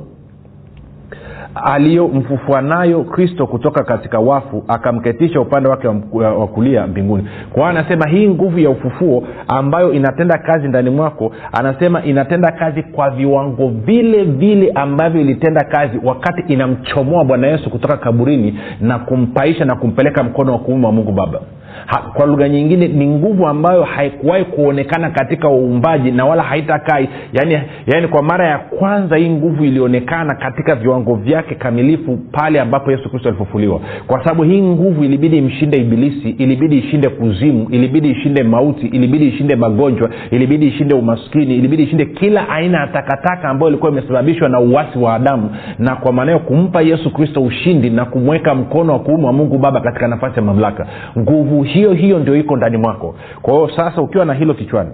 aliyomfufua 1.55 2.61
nayo 2.63 3.05
kristo 3.05 3.47
kutoka 3.47 3.85
katika 3.85 4.19
wafu 4.19 4.65
akamketisha 4.69 5.41
upande 5.41 5.69
wake 5.69 5.89
wa 6.13 6.47
kulia 6.47 6.87
mbinguni. 6.87 7.29
Kwa 7.53 7.71
anasema 7.71 8.09
hii 8.09 8.29
nguvu 8.29 8.59
ya 8.59 8.71
ufufuo 8.71 9.25
ambayo 9.49 9.93
inatenda 9.93 10.39
kazi 10.39 10.69
ndani 10.69 10.91
mwako 10.91 11.33
anasema 11.53 12.05
inatenda 12.05 12.53
kazi 12.53 12.83
kwa 12.83 13.11
viwango 13.11 13.69
vile 13.69 14.25
vile 14.25 14.71
ambavyo 14.75 15.21
ilitenda 15.21 15.65
kazi 15.65 16.01
wakati 16.05 16.53
inamchomoa 16.53 17.25
bwana 17.25 17.47
yesu 17.47 17.71
kutoka 17.71 17.97
kaburini 17.97 18.59
na 18.81 18.99
kumpaisha 18.99 19.65
na 19.65 19.77
kumpeleka 19.77 20.23
mkono 20.23 20.53
wa 20.53 20.59
kuume 20.59 20.87
wa 20.87 20.93
mungu 20.93 21.13
baba 21.13 21.41
ha, 21.87 21.99
kwa 22.15 22.27
lugha 22.27 22.49
nyingine 22.49 22.89
ni 22.89 23.07
nguvu 23.07 23.47
ambayo 23.47 23.83
haikuwahi 23.83 24.45
kuonekana 24.45 25.11
katika 25.11 25.49
uumbaji 25.51 26.11
na 26.11 26.25
wala 26.25 26.43
haitakai. 26.43 27.09
Yani, 27.33 27.59
yani 27.87 28.09
kwa 28.09 28.23
mara 28.23 28.47
ya 28.47 28.59
kwanza 28.59 29.17
hii 29.17 29.31
nguvu 29.31 29.65
ilionekana 29.65 30.35
katika 30.35 30.75
viwango 30.75 31.15
vyake 31.15 31.55
kamilifu 31.55 32.17
pale 32.33 32.61
ambapo 32.61 32.91
yesu 32.91 33.11
kristo 33.11 33.29
alifufuliwa. 33.29 33.81
Kwa 34.07 34.19
sababu 34.25 34.43
hii 34.43 34.63
nguvu 34.63 35.05
ilibidi 35.05 35.39
imshinde 35.39 35.79
ibilisi 35.79 36.31
ilibidi 36.31 36.79
ishinde 36.79 37.09
kuzimu 37.09 37.67
ilibidi 37.71 38.11
ishinde 38.11 38.43
mauti 38.43 38.87
ilibidi 38.87 39.29
ishinde 39.29 39.57
magonjwa 39.57 40.11
ilibidi 40.31 40.67
ishinde 40.67 40.95
umaskini 40.95 41.57
ilibidi 41.57 41.83
ishinde 41.83 42.05
kila 42.07 42.49
aina 42.49 42.81
ya 42.81 42.87
takataka 42.87 43.49
ambayo 43.49 43.69
ilikuwa 43.71 43.93
imesababishwa 43.93 44.49
na 44.49 44.61
uwasi 44.61 44.99
wa 44.99 45.15
adamu. 45.15 45.51
Na 45.79 45.97
kwa 45.97 46.13
maanayo 46.13 46.39
kumpa 46.39 46.83
yesu 46.83 47.13
kristo 47.13 47.43
ushindi 47.43 47.91
na 47.91 48.05
kumweka 48.05 48.55
mkono 48.55 48.93
wa 48.93 48.99
kuume 48.99 49.27
wa 49.27 49.33
mungu 49.33 49.59
baba 49.59 49.81
katika 49.81 50.09
nafasi 50.09 50.37
ya 50.37 50.43
mamlaka. 50.43 50.87
Nguvu 51.19 51.61
hiyo 51.75 51.93
hiyo 51.93 52.19
ndio 52.19 52.37
iko 52.37 52.57
ndani 52.57 52.77
mwako. 52.77 53.15
Kwa 53.43 53.55
hiyo 53.55 53.71
sasa 53.77 54.03
ukiwa 54.03 54.25
na 54.25 54.35
hilo 54.35 54.55
kichwani 54.55 54.91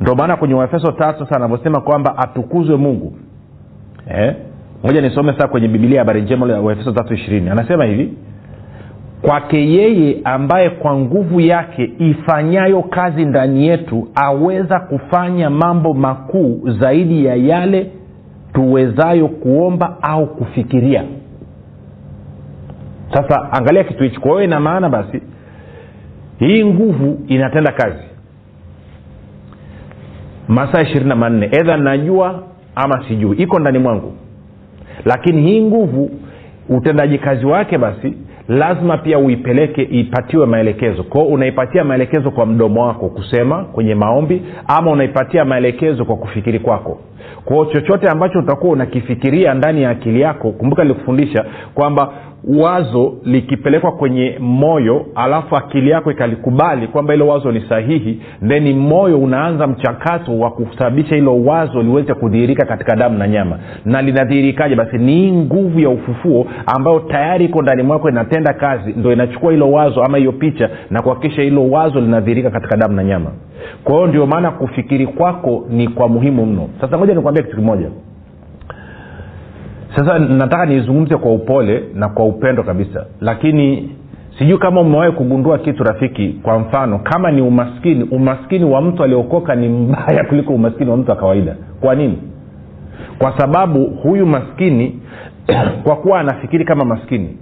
ndio 0.00 0.14
maana 0.14 0.36
kwenye 0.36 0.54
waefeso 0.54 0.92
tatu 0.92 1.18
sasa 1.24 1.36
anavyosema 1.36 1.80
kwamba 1.80 2.18
atukuzwe 2.18 2.76
mungu. 2.76 3.12
Eh? 4.10 4.34
moja 4.84 5.00
nisome 5.00 5.32
sasa 5.32 5.48
kwenye 5.48 5.68
bibilia 5.68 5.98
habari 5.98 6.22
njema 6.22 6.46
waefeso 6.60 6.92
tatu 6.92 7.14
ishirini. 7.14 7.50
Anasema 7.50 7.84
hivi 7.84 8.12
kwake 9.22 9.68
yeye 9.72 10.16
ambaye 10.24 10.70
kwa 10.70 10.96
nguvu 10.96 11.40
yake 11.40 11.90
ifanyayo 11.98 12.82
kazi 12.82 13.24
ndani 13.24 13.66
yetu 13.66 14.08
aweza 14.14 14.80
kufanya 14.80 15.50
mambo 15.50 15.94
makuu 15.94 16.60
zaidi 16.80 17.24
ya 17.24 17.34
yale 17.34 17.90
tuwezayo 18.52 19.28
kuomba 19.28 19.96
au 20.02 20.26
kufikiria 20.26 21.04
sasa 23.12 23.52
angalia 23.52 23.84
kitu 23.84 24.04
hichi. 24.04 24.20
Kwa 24.20 24.30
hiyo 24.30 24.42
ina 24.44 24.60
maana 24.60 24.88
basi 24.88 25.22
hii 26.38 26.64
nguvu 26.64 27.20
inatenda 27.28 27.72
kazi. 27.72 28.02
Masaa 30.48 30.82
ishirini 30.82 31.08
na 31.08 31.16
manne. 31.16 31.46
Edha 31.52 31.76
najua 31.76 32.42
ama 32.74 33.04
sijui. 33.08 33.36
Iko 33.36 33.58
ndani 33.58 33.78
mwangu. 33.78 34.12
Lakini 35.04 35.42
hii 35.42 35.62
nguvu 35.62 36.10
utendaji 36.68 37.18
kazi 37.18 37.46
wake 37.46 37.78
basi 37.78 38.14
lazima 38.48 38.96
pia 38.98 39.18
uipeleke 39.18 39.82
ipatiwe 39.82 40.46
maelekezo. 40.46 41.02
Kwao 41.02 41.24
unaipatia 41.26 41.84
maelekezo 41.84 42.30
kwa 42.30 42.46
mdomo 42.46 42.86
wako 42.86 43.08
kusema 43.08 43.64
kwenye 43.64 43.94
maombi 43.94 44.42
ama 44.66 44.90
unaipatia 44.90 45.44
maelekezo 45.44 46.04
kwa 46.04 46.16
kufikiri 46.16 46.58
kwako 46.58 47.00
kwao 47.44 47.64
chochote 47.64 48.08
ambacho 48.08 48.38
utakuwa 48.38 48.72
unakifikiria 48.72 49.54
ndani 49.54 49.82
ya 49.82 49.90
akili 49.90 50.20
yako 50.20 50.50
kumbuka 50.52 50.82
nilikufundisha 50.82 51.44
kwamba 51.74 52.12
wazo 52.48 53.14
likipelekwa 53.24 53.92
kwenye 53.92 54.36
moyo 54.40 55.06
alafu 55.14 55.56
akili 55.56 55.90
yako 55.90 56.10
ikalikubali 56.10 56.86
kwamba 56.86 57.12
hilo 57.12 57.26
wazo 57.28 57.52
ni 57.52 57.60
sahihi 57.68 58.20
theni 58.48 58.72
moyo 58.74 59.18
unaanza 59.18 59.66
mchakato 59.66 60.38
wa 60.38 60.50
kusababisha 60.50 61.14
hilo 61.14 61.44
wazo 61.44 61.82
liweze 61.82 62.14
kudhihirika 62.14 62.66
katika 62.66 62.96
damu 62.96 63.18
na 63.18 63.28
nyama. 63.28 63.58
Na 63.84 64.02
linadhihirikaje? 64.02 64.74
Basi 64.74 64.98
ni 64.98 65.32
nguvu 65.32 65.80
ya 65.80 65.88
ufufuo 65.88 66.46
ambayo 66.76 67.00
tayari 67.00 67.44
iko 67.44 67.62
ndani 67.62 67.82
mwako 67.82 68.08
inatenda 68.08 68.52
kazi 68.52 68.92
ndo 68.96 69.12
inachukua 69.12 69.52
hilo 69.52 69.72
wazo 69.72 70.02
ama 70.02 70.18
hiyo 70.18 70.32
picha 70.32 70.70
na 70.90 71.02
kuhakikisha 71.02 71.42
hilo 71.42 71.70
wazo 71.70 72.00
linadhihirika 72.00 72.50
katika 72.50 72.76
damu 72.76 72.94
na 72.96 73.04
nyama 73.04 73.30
kwa 73.84 73.94
hiyo 73.94 74.06
ndio 74.06 74.26
maana 74.26 74.50
kufikiri 74.50 75.06
kwako 75.06 75.64
ni 75.70 75.88
kwa 75.88 76.08
muhimu 76.08 76.46
mno. 76.46 76.68
Sasa 76.80 76.98
ngoja 76.98 77.14
nikuambia 77.14 77.42
kitu 77.42 77.56
kimoja. 77.56 77.88
Sasa 79.96 80.18
nataka 80.18 80.66
nizungumze 80.66 81.16
kwa 81.16 81.32
upole 81.32 81.84
na 81.94 82.08
kwa 82.08 82.24
upendo 82.24 82.62
kabisa. 82.62 83.06
Lakini 83.20 83.90
sijui 84.38 84.58
kama 84.58 84.80
umewahi 84.80 85.12
kugundua 85.12 85.58
kitu 85.58 85.84
rafiki 85.84 86.28
kwa 86.42 86.58
mfano 86.58 86.98
kama 86.98 87.30
ni 87.30 87.42
umaskini 87.42 88.04
umaskini 88.04 88.64
wa 88.64 88.82
mtu 88.82 89.02
aliokoka 89.04 89.54
ni 89.54 89.68
mbaya 89.68 90.24
kuliko 90.24 90.52
umaskini 90.54 90.90
wa 90.90 90.96
mtu 90.96 91.10
wa 91.10 91.16
kawaida. 91.16 91.56
Kwa 91.80 91.94
nini? 91.94 92.18
Kwa 93.18 93.38
sababu 93.38 93.84
huyu 93.84 94.26
maskini 94.26 95.00
kwa 95.84 95.96
kuwa 95.96 96.20
anafikiri 96.20 96.64
kama 96.64 96.84
maskini 96.84 97.36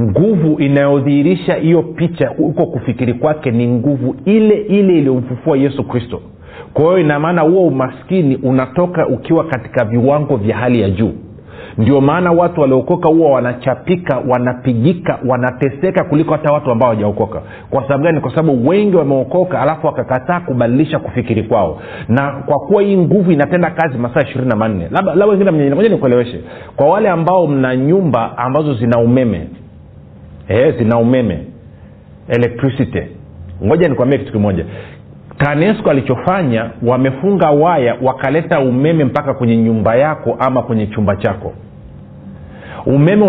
nguvu 0.00 0.60
inayodhihirisha 0.60 1.54
hiyo 1.54 1.82
picha 1.82 2.28
huko 2.28 2.66
kufikiri 2.66 3.14
kwake 3.14 3.50
ni 3.50 3.68
nguvu 3.68 4.16
ile 4.24 4.54
ile 4.56 4.98
iliyomfufua 4.98 5.56
yesu 5.56 5.84
kristo. 5.84 6.20
Kwa 6.74 6.84
hiyo 6.84 6.98
inamaana 6.98 7.42
huo 7.42 7.66
umaskini 7.66 8.36
unatoka 8.36 9.06
ukiwa 9.08 9.44
katika 9.44 9.84
viwango 9.84 10.36
vya 10.36 10.56
hali 10.56 10.80
ya 10.80 10.90
juu. 10.90 11.12
Ndio 11.78 12.00
maana 12.00 12.32
watu 12.32 12.60
waliokoka 12.60 13.08
huwa 13.08 13.30
wanachapika 13.30 14.22
wanapigika 14.28 15.18
wanateseka 15.28 16.04
kuliko 16.04 16.32
hata 16.32 16.52
watu 16.52 16.70
ambao 16.70 16.88
hawajaokoka. 16.88 17.42
Kwa 17.70 17.82
sababu 17.82 18.04
gani? 18.04 18.20
Kwa 18.20 18.30
sababu 18.30 18.68
wengi 18.68 18.96
wameokoka 18.96 19.60
alafu 19.60 19.86
wakakataa 19.86 20.40
kubadilisha 20.40 20.98
kufikiri 20.98 21.42
kwao. 21.42 21.80
Na 22.08 22.42
kwa 22.46 22.58
kuwa 22.60 22.82
hii 22.82 22.96
nguvu 22.96 23.32
inatenda 23.32 23.70
kazi 23.70 23.98
masaa 23.98 24.20
ishirini 24.22 24.48
na 24.48 24.56
manne 24.56 24.88
labda 24.90 25.26
wengine 25.26 25.74
moja 25.74 25.88
nikueleweshe. 25.88 26.40
Kwa 26.76 26.86
wale 26.88 27.08
ambao 27.08 27.46
mna 27.46 27.76
nyumba 27.76 28.38
ambazo 28.38 28.74
zina 28.74 28.98
umeme 28.98 29.46
zina 30.78 30.98
umeme. 30.98 31.38
Electricity. 32.28 33.02
Ngoja 33.64 33.88
nikwambie 33.88 34.18
kitu 34.18 34.32
kimoja. 34.32 34.64
Tanesco 35.38 35.90
alichofanya 35.90 36.70
wamefunga 36.82 37.50
waya 37.50 37.96
wakaleta 38.02 38.60
umeme 38.60 39.04
mpaka 39.04 39.34
kwenye 39.34 39.56
nyumba 39.56 39.96
yako 39.96 40.36
ama 40.38 40.62
kwenye 40.62 40.86
chumba 40.86 41.16
chako 41.16 41.52
umeme 42.86 43.24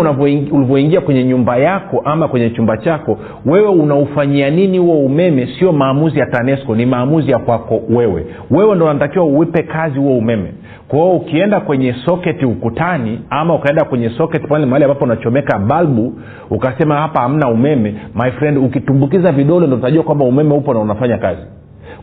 ulivyoingia 0.52 1.00
kwenye 1.00 1.24
nyumba 1.24 1.56
yako 1.56 2.02
ama 2.04 2.28
kwenye 2.28 2.50
chumba 2.50 2.76
chako 2.76 3.18
wewe 3.46 3.68
unaufanyia 3.68 4.50
nini 4.50 4.78
huo 4.78 4.98
umeme? 4.98 5.48
Sio 5.58 5.72
maamuzi 5.72 6.18
ya 6.18 6.26
tanesco 6.26 6.74
ni 6.76 6.86
maamuzi 6.86 7.30
ya 7.30 7.38
kwako 7.38 7.80
wewe. 7.90 8.26
Wewe 8.50 8.74
ndo 8.76 8.84
unatakiwa 8.84 9.24
uipe 9.24 9.62
kazi 9.62 9.98
huo 9.98 10.18
umeme. 10.18 10.52
Kwa 10.88 10.98
hiyo 10.98 11.16
ukienda 11.16 11.60
kwenye 11.60 11.92
soketi 12.04 12.44
ukutani 12.46 13.20
ama 13.30 13.54
ukaenda 13.54 13.84
kwenye 13.84 14.10
soketi 14.10 14.46
pale 14.46 14.66
mahali 14.66 14.84
ambapo 14.84 15.04
unachomeka 15.04 15.58
balbu 15.58 16.12
ukasema 16.50 16.96
hapa 16.96 17.20
hamna 17.20 17.48
umeme 17.48 17.94
my 18.14 18.30
friend 18.30 18.58
ukitumbukiza 18.58 19.32
vidole 19.32 19.66
ndo 19.66 19.76
utajua 19.76 20.02
kwamba 20.02 20.24
umeme 20.24 20.54
upo 20.54 20.74
na 20.74 20.80
unafanya 20.80 21.18
kazi 21.18 21.42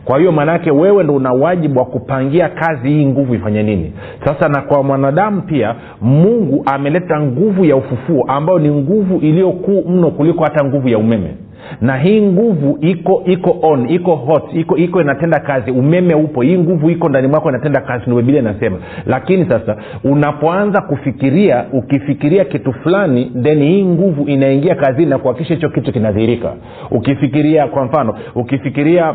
kwa 0.06 0.18
hiyo 0.18 0.32
maanaake 0.32 0.70
wewe 0.70 1.04
ndo 1.04 1.14
una 1.14 1.32
wajibu 1.32 1.78
wa 1.78 1.84
kupangia 1.86 2.48
kazi 2.48 2.88
hii 2.88 3.06
nguvu 3.06 3.34
ifanye 3.34 3.62
nini. 3.62 3.92
Sasa 4.24 4.48
na 4.48 4.60
kwa 4.62 4.82
mwanadamu 4.82 5.42
pia 5.42 5.74
mungu 6.00 6.62
ameleta 6.66 7.20
nguvu 7.20 7.64
ya 7.64 7.76
ufufuo 7.76 8.24
ambayo 8.28 8.58
ni 8.58 8.70
nguvu 8.70 9.18
iliyokuu 9.18 9.84
mno 9.88 10.10
kuliko 10.10 10.44
hata 10.44 10.64
nguvu 10.64 10.88
ya 10.88 10.98
umeme. 10.98 11.34
Na 11.80 11.96
hii 11.96 12.22
nguvu 12.22 12.78
iko 12.80 13.22
iko 13.26 13.56
on 13.62 13.90
iko 13.90 14.16
hot 14.16 14.44
iko 14.54 14.76
iko 14.76 15.00
inatenda 15.00 15.40
kazi. 15.40 15.70
Umeme 15.70 16.14
upo. 16.14 16.42
Hii 16.42 16.58
nguvu 16.58 16.90
iko 16.90 17.08
ndani 17.08 17.28
mwako 17.28 17.48
inatenda 17.48 17.80
kazi. 17.80 18.04
Ndo 18.06 18.20
inasema. 18.20 18.76
Lakini 19.06 19.44
sasa 19.48 19.76
unapoanza 20.04 20.80
kufikiria 20.80 21.64
ukifikiria 21.72 22.44
kitu 22.44 22.72
fulani 22.72 23.32
then 23.42 23.58
hii 23.62 23.84
nguvu 23.84 24.24
inaingia 24.28 24.74
kazini 24.74 25.10
na 25.10 25.18
kuhakikisha 25.18 25.54
hicho 25.54 25.68
kitu 25.68 25.92
kinadhihirika. 25.92 26.52
Ukifikiria 26.90 27.66
kwa 27.66 27.84
mfano 27.84 28.14
ukifikiria 28.34 29.14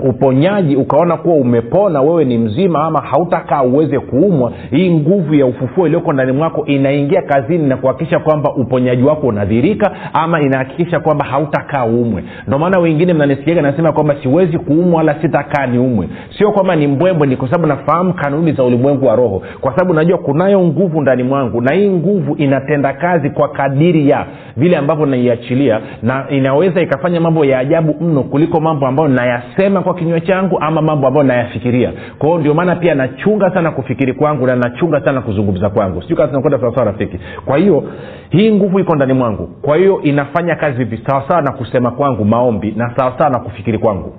uponyaji 0.00 0.76
ukaona 0.76 1.16
kuwa 1.16 1.34
umepona 1.36 2.00
wewe 2.02 2.24
ni 2.24 2.38
mzima 2.38 2.84
ama 2.84 3.00
hautakaa 3.00 3.62
uweze 3.62 3.98
kuumwa 3.98 4.52
hii 4.70 4.90
nguvu 4.90 5.34
ya 5.34 5.46
ufufuo 5.46 5.86
iliyoko 5.86 6.12
ndani 6.12 6.32
mwako 6.32 6.64
inaingia 6.66 7.22
kazini 7.22 7.66
na 7.68 7.76
kuhakikisha 7.76 8.18
kwamba 8.18 8.54
uponyaji 8.54 9.02
wako 9.02 9.26
unadhirika 9.26 9.90
ama 10.12 10.40
inahakikisha 10.40 11.00
kwamba 11.00 11.24
hautakaa 11.24 11.84
umwe. 11.84 12.24
Ndio 12.46 12.58
maana 12.58 12.78
wengine 12.78 13.14
mnanisikiaga 13.14 13.62
nasema 13.62 13.92
kwamba 13.92 14.16
siwezi 14.22 14.58
kuumwa 14.58 14.96
wala 14.96 15.22
sitakaa 15.22 15.66
niumwe. 15.66 16.08
Sio 16.38 16.52
kwamba 16.52 16.76
ni 16.76 16.86
mbwembwe 16.86 17.26
ni 17.26 17.36
kwa 17.36 17.48
sababu 17.48 17.66
nafahamu 17.66 18.12
kanuni 18.14 18.52
za 18.52 18.64
ulimwengu 18.64 19.06
wa 19.06 19.16
roho. 19.16 19.42
Kwa 19.60 19.72
sababu 19.72 19.94
najua 19.94 20.18
kunayo 20.18 20.60
nguvu 20.60 21.00
ndani 21.00 21.22
mwangu 21.22 21.60
na 21.60 21.74
hii 21.74 21.90
nguvu 21.90 22.34
inatenda 22.34 22.92
kazi 22.92 23.30
kwa 23.30 23.48
kadiri 23.48 24.08
ya 24.08 24.26
vile 24.56 24.76
ambavyo 24.76 25.06
naiachilia 25.06 25.80
na 26.02 26.24
inaweza 26.30 26.80
ikafanya 26.80 27.20
mambo 27.20 27.44
ya 27.44 27.58
ajabu 27.58 27.94
mno 28.00 28.22
kuliko 28.22 28.60
mambo 28.60 28.86
ambayo 28.86 29.08
nayasema 29.08 29.82
kwa 29.86 29.94
kinywa 29.94 30.20
changu 30.20 30.58
ama 30.60 30.82
mambo 30.82 31.06
ambayo 31.06 31.26
nayafikiria. 31.26 31.92
Kwa 32.18 32.28
hiyo 32.28 32.40
ndio 32.40 32.54
maana 32.54 32.76
pia 32.76 32.94
nachunga 32.94 33.50
sana 33.50 33.70
kufikiri 33.70 34.12
kwangu 34.14 34.46
na 34.46 34.56
nachunga 34.56 35.00
sana 35.04 35.20
kuzungumza 35.20 35.70
kwangu. 35.70 36.02
Sijui 36.02 36.16
kaa 36.16 36.26
tunakwenda 36.26 36.58
sawasawa 36.60 36.86
rafiki. 36.86 37.18
Kwa 37.44 37.56
hiyo 37.58 37.84
hii 38.30 38.52
nguvu 38.52 38.80
iko 38.80 38.94
ndani 38.96 39.12
mwangu. 39.12 39.46
Kwa 39.62 39.76
hiyo 39.76 40.02
inafanya 40.02 40.56
kazi 40.56 40.84
vipi? 40.84 41.02
Sawasawa 41.10 41.42
na 41.42 41.52
kusema 41.52 41.90
kwangu 41.90 42.24
maombi 42.24 42.74
na 42.76 42.92
sawasawa 42.96 43.30
na 43.30 43.38
kufikiri 43.38 43.78
kwangu. 43.78 44.12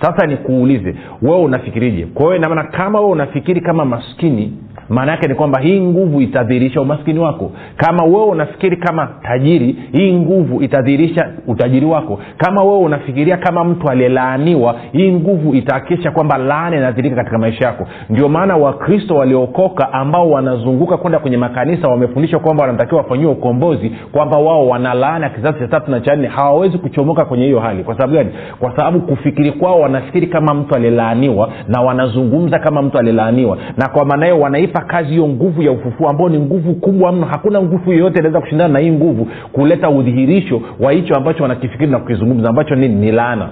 Sasa 0.00 0.26
nikuulize 0.26 0.94
wewe 1.22 1.38
unafikirije? 1.38 2.06
Kwa 2.06 2.24
hiyo 2.24 2.36
inamaana 2.36 2.64
kama 2.64 2.98
wewe 3.00 3.12
unafikiri 3.12 3.60
kama 3.60 3.84
maskini 3.84 4.52
maana 4.88 5.12
yake 5.12 5.28
ni 5.28 5.34
kwamba 5.34 5.60
hii 5.60 5.80
nguvu 5.80 6.20
itadhihirisha 6.20 6.80
umaskini 6.80 7.18
wako. 7.18 7.50
Kama 7.76 8.04
wewe 8.04 8.24
unafikiri 8.24 8.76
kama 8.76 9.08
tajiri 9.22 9.76
hii 9.92 10.12
nguvu 10.12 10.62
itadhihirisha 10.62 11.28
utajiri 11.46 11.86
wako. 11.86 12.18
Kama 12.36 12.62
wewe 12.64 12.78
unafikiria 12.78 13.36
kama 13.36 13.64
mtu 13.64 13.88
aliyelaaniwa 13.90 14.74
hii 14.92 15.12
nguvu 15.12 15.54
itahakikisha 15.54 16.10
kwamba 16.10 16.38
laana 16.38 16.76
inadhirika 16.76 17.16
katika 17.16 17.38
maisha 17.38 17.66
yako. 17.66 17.86
Ndio 18.10 18.28
maana 18.28 18.56
wakristo 18.56 19.14
waliokoka 19.14 19.92
ambao 19.92 20.30
wanazunguka 20.30 20.96
kwenda 20.96 21.18
kwenye 21.18 21.36
makanisa 21.36 21.88
wamefundishwa 21.88 22.40
kwamba 22.40 22.62
wanatakiwa 22.64 23.00
wafanyiwe 23.02 23.30
ukombozi 23.32 23.92
kwamba 24.12 24.38
wao 24.38 24.66
wana 24.68 24.94
laana 24.94 25.28
kizazi 25.30 25.58
cha 25.58 25.68
tatu 25.68 25.90
na 25.90 26.00
cha 26.00 26.16
nne. 26.16 26.28
Hawawezi 26.28 26.78
kuchomoka 26.78 27.24
kwenye 27.24 27.44
hiyo 27.44 27.60
hali. 27.60 27.84
Kwa 27.84 27.94
sababu 27.94 28.12
gani? 28.14 28.30
Kwa 28.60 28.76
sababu 28.76 29.00
kufikiri 29.00 29.52
kwao 29.52 29.80
wanafikiri 29.80 30.26
kama 30.26 30.54
mtu 30.54 30.74
aliyelaaniwa 30.74 31.48
na 31.68 31.80
wanazungumza 31.80 32.58
kama 32.58 32.82
mtu 32.82 32.98
aliyelaaniwa. 32.98 33.58
Na 33.76 33.88
kwa 33.88 34.04
maana 34.04 34.26
hiyo 34.26 34.40
wanaipa 34.40 34.75
kazi 34.80 35.08
hiyo 35.08 35.28
nguvu 35.28 35.62
ya 35.62 35.72
ufufuo 35.72 36.08
ambao 36.10 36.28
ni 36.28 36.38
nguvu 36.38 36.74
kubwa 36.74 37.12
mno. 37.12 37.26
Hakuna 37.26 37.62
nguvu 37.62 37.92
yoyote 37.92 38.18
inaweza 38.18 38.40
kushindana 38.40 38.72
na 38.72 38.78
hii 38.78 38.90
nguvu 38.90 39.28
kuleta 39.52 39.90
udhihirisho 39.90 40.62
wa 40.80 40.92
hicho 40.92 41.14
ambacho 41.14 41.42
wanakifikiri 41.42 41.90
na 41.90 41.98
kukizungumza 41.98 42.48
ambacho 42.48 42.74
nini 42.74 42.94
ni 42.94 43.12
laana. 43.12 43.48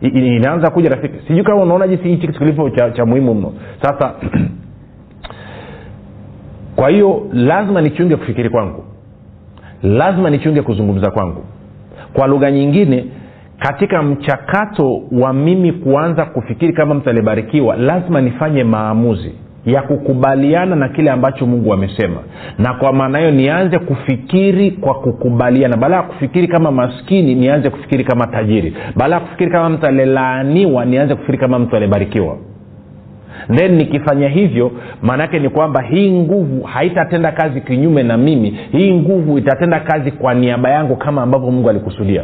Inaanza 0.00 0.70
kuja 0.70 0.88
rafiki. 0.90 1.14
Sijui 1.26 1.44
kama 1.44 1.62
unaona 1.62 1.88
jinsi 1.88 2.08
hichi 2.08 2.26
kitu 2.26 2.38
kilivyo 2.38 2.70
cha, 2.70 2.90
cha 2.90 3.06
muhimu 3.06 3.34
mno. 3.34 3.52
Sasa 3.82 4.12
kwa 6.76 6.88
hiyo 6.90 7.26
lazima 7.32 7.80
nichunge 7.80 8.16
kufikiri 8.16 8.50
kwangu. 8.50 8.84
Lazima 9.82 10.30
nichunge 10.30 10.62
kuzungumza 10.62 11.10
kwangu. 11.10 11.44
Kwa 12.12 12.26
lugha 12.26 12.50
nyingine 12.50 13.04
katika 13.58 14.02
mchakato 14.02 15.02
wa 15.12 15.32
mimi 15.32 15.72
kuanza 15.72 16.24
kufikiri 16.24 16.72
kama 16.72 16.94
mtu 16.94 17.08
aliyebarikiwa 17.10 17.76
lazima 17.76 18.20
nifanye 18.20 18.64
maamuzi 18.64 19.32
ya 19.66 19.82
kukubaliana 19.82 20.76
na 20.76 20.88
kile 20.88 21.10
ambacho 21.10 21.46
mungu 21.46 21.72
amesema. 21.72 22.20
Na 22.58 22.74
kwa 22.74 22.92
maana 22.92 23.18
hiyo 23.18 23.30
nianze 23.30 23.78
kufikiri 23.78 24.70
kwa 24.70 24.94
kukubaliana. 24.94 25.76
Baada 25.76 25.96
ya 25.96 26.02
kufikiri 26.02 26.48
kama 26.48 26.70
maskini 26.72 27.34
nianze 27.34 27.70
kufikiri 27.70 28.04
kama 28.04 28.26
tajiri. 28.26 28.74
Baada 28.96 29.14
ya 29.14 29.20
kufikiri 29.20 29.50
kama 29.50 29.68
mtu 29.70 29.86
aliyelaaniwa 29.86 30.84
nianze 30.84 31.14
kufikiri 31.14 31.38
kama 31.38 31.58
mtu 31.58 31.76
aliyebarikiwa. 31.76 32.36
Then 33.56 33.74
nikifanya 33.76 34.28
hivyo 34.28 34.72
maanaake 35.02 35.38
ni 35.38 35.48
kwamba 35.48 35.82
hii 35.82 36.10
nguvu 36.20 36.62
haitatenda 36.62 37.32
kazi 37.32 37.60
kinyume 37.60 38.02
na 38.02 38.16
mimi. 38.16 38.50
Hii 38.72 38.92
nguvu 38.94 39.38
itatenda 39.38 39.80
kazi 39.80 40.10
kwa 40.10 40.34
niaba 40.34 40.70
yangu 40.70 40.96
kama 40.96 41.22
ambavyo 41.22 41.50
mungu 41.50 41.70
alikusudia 41.70 42.22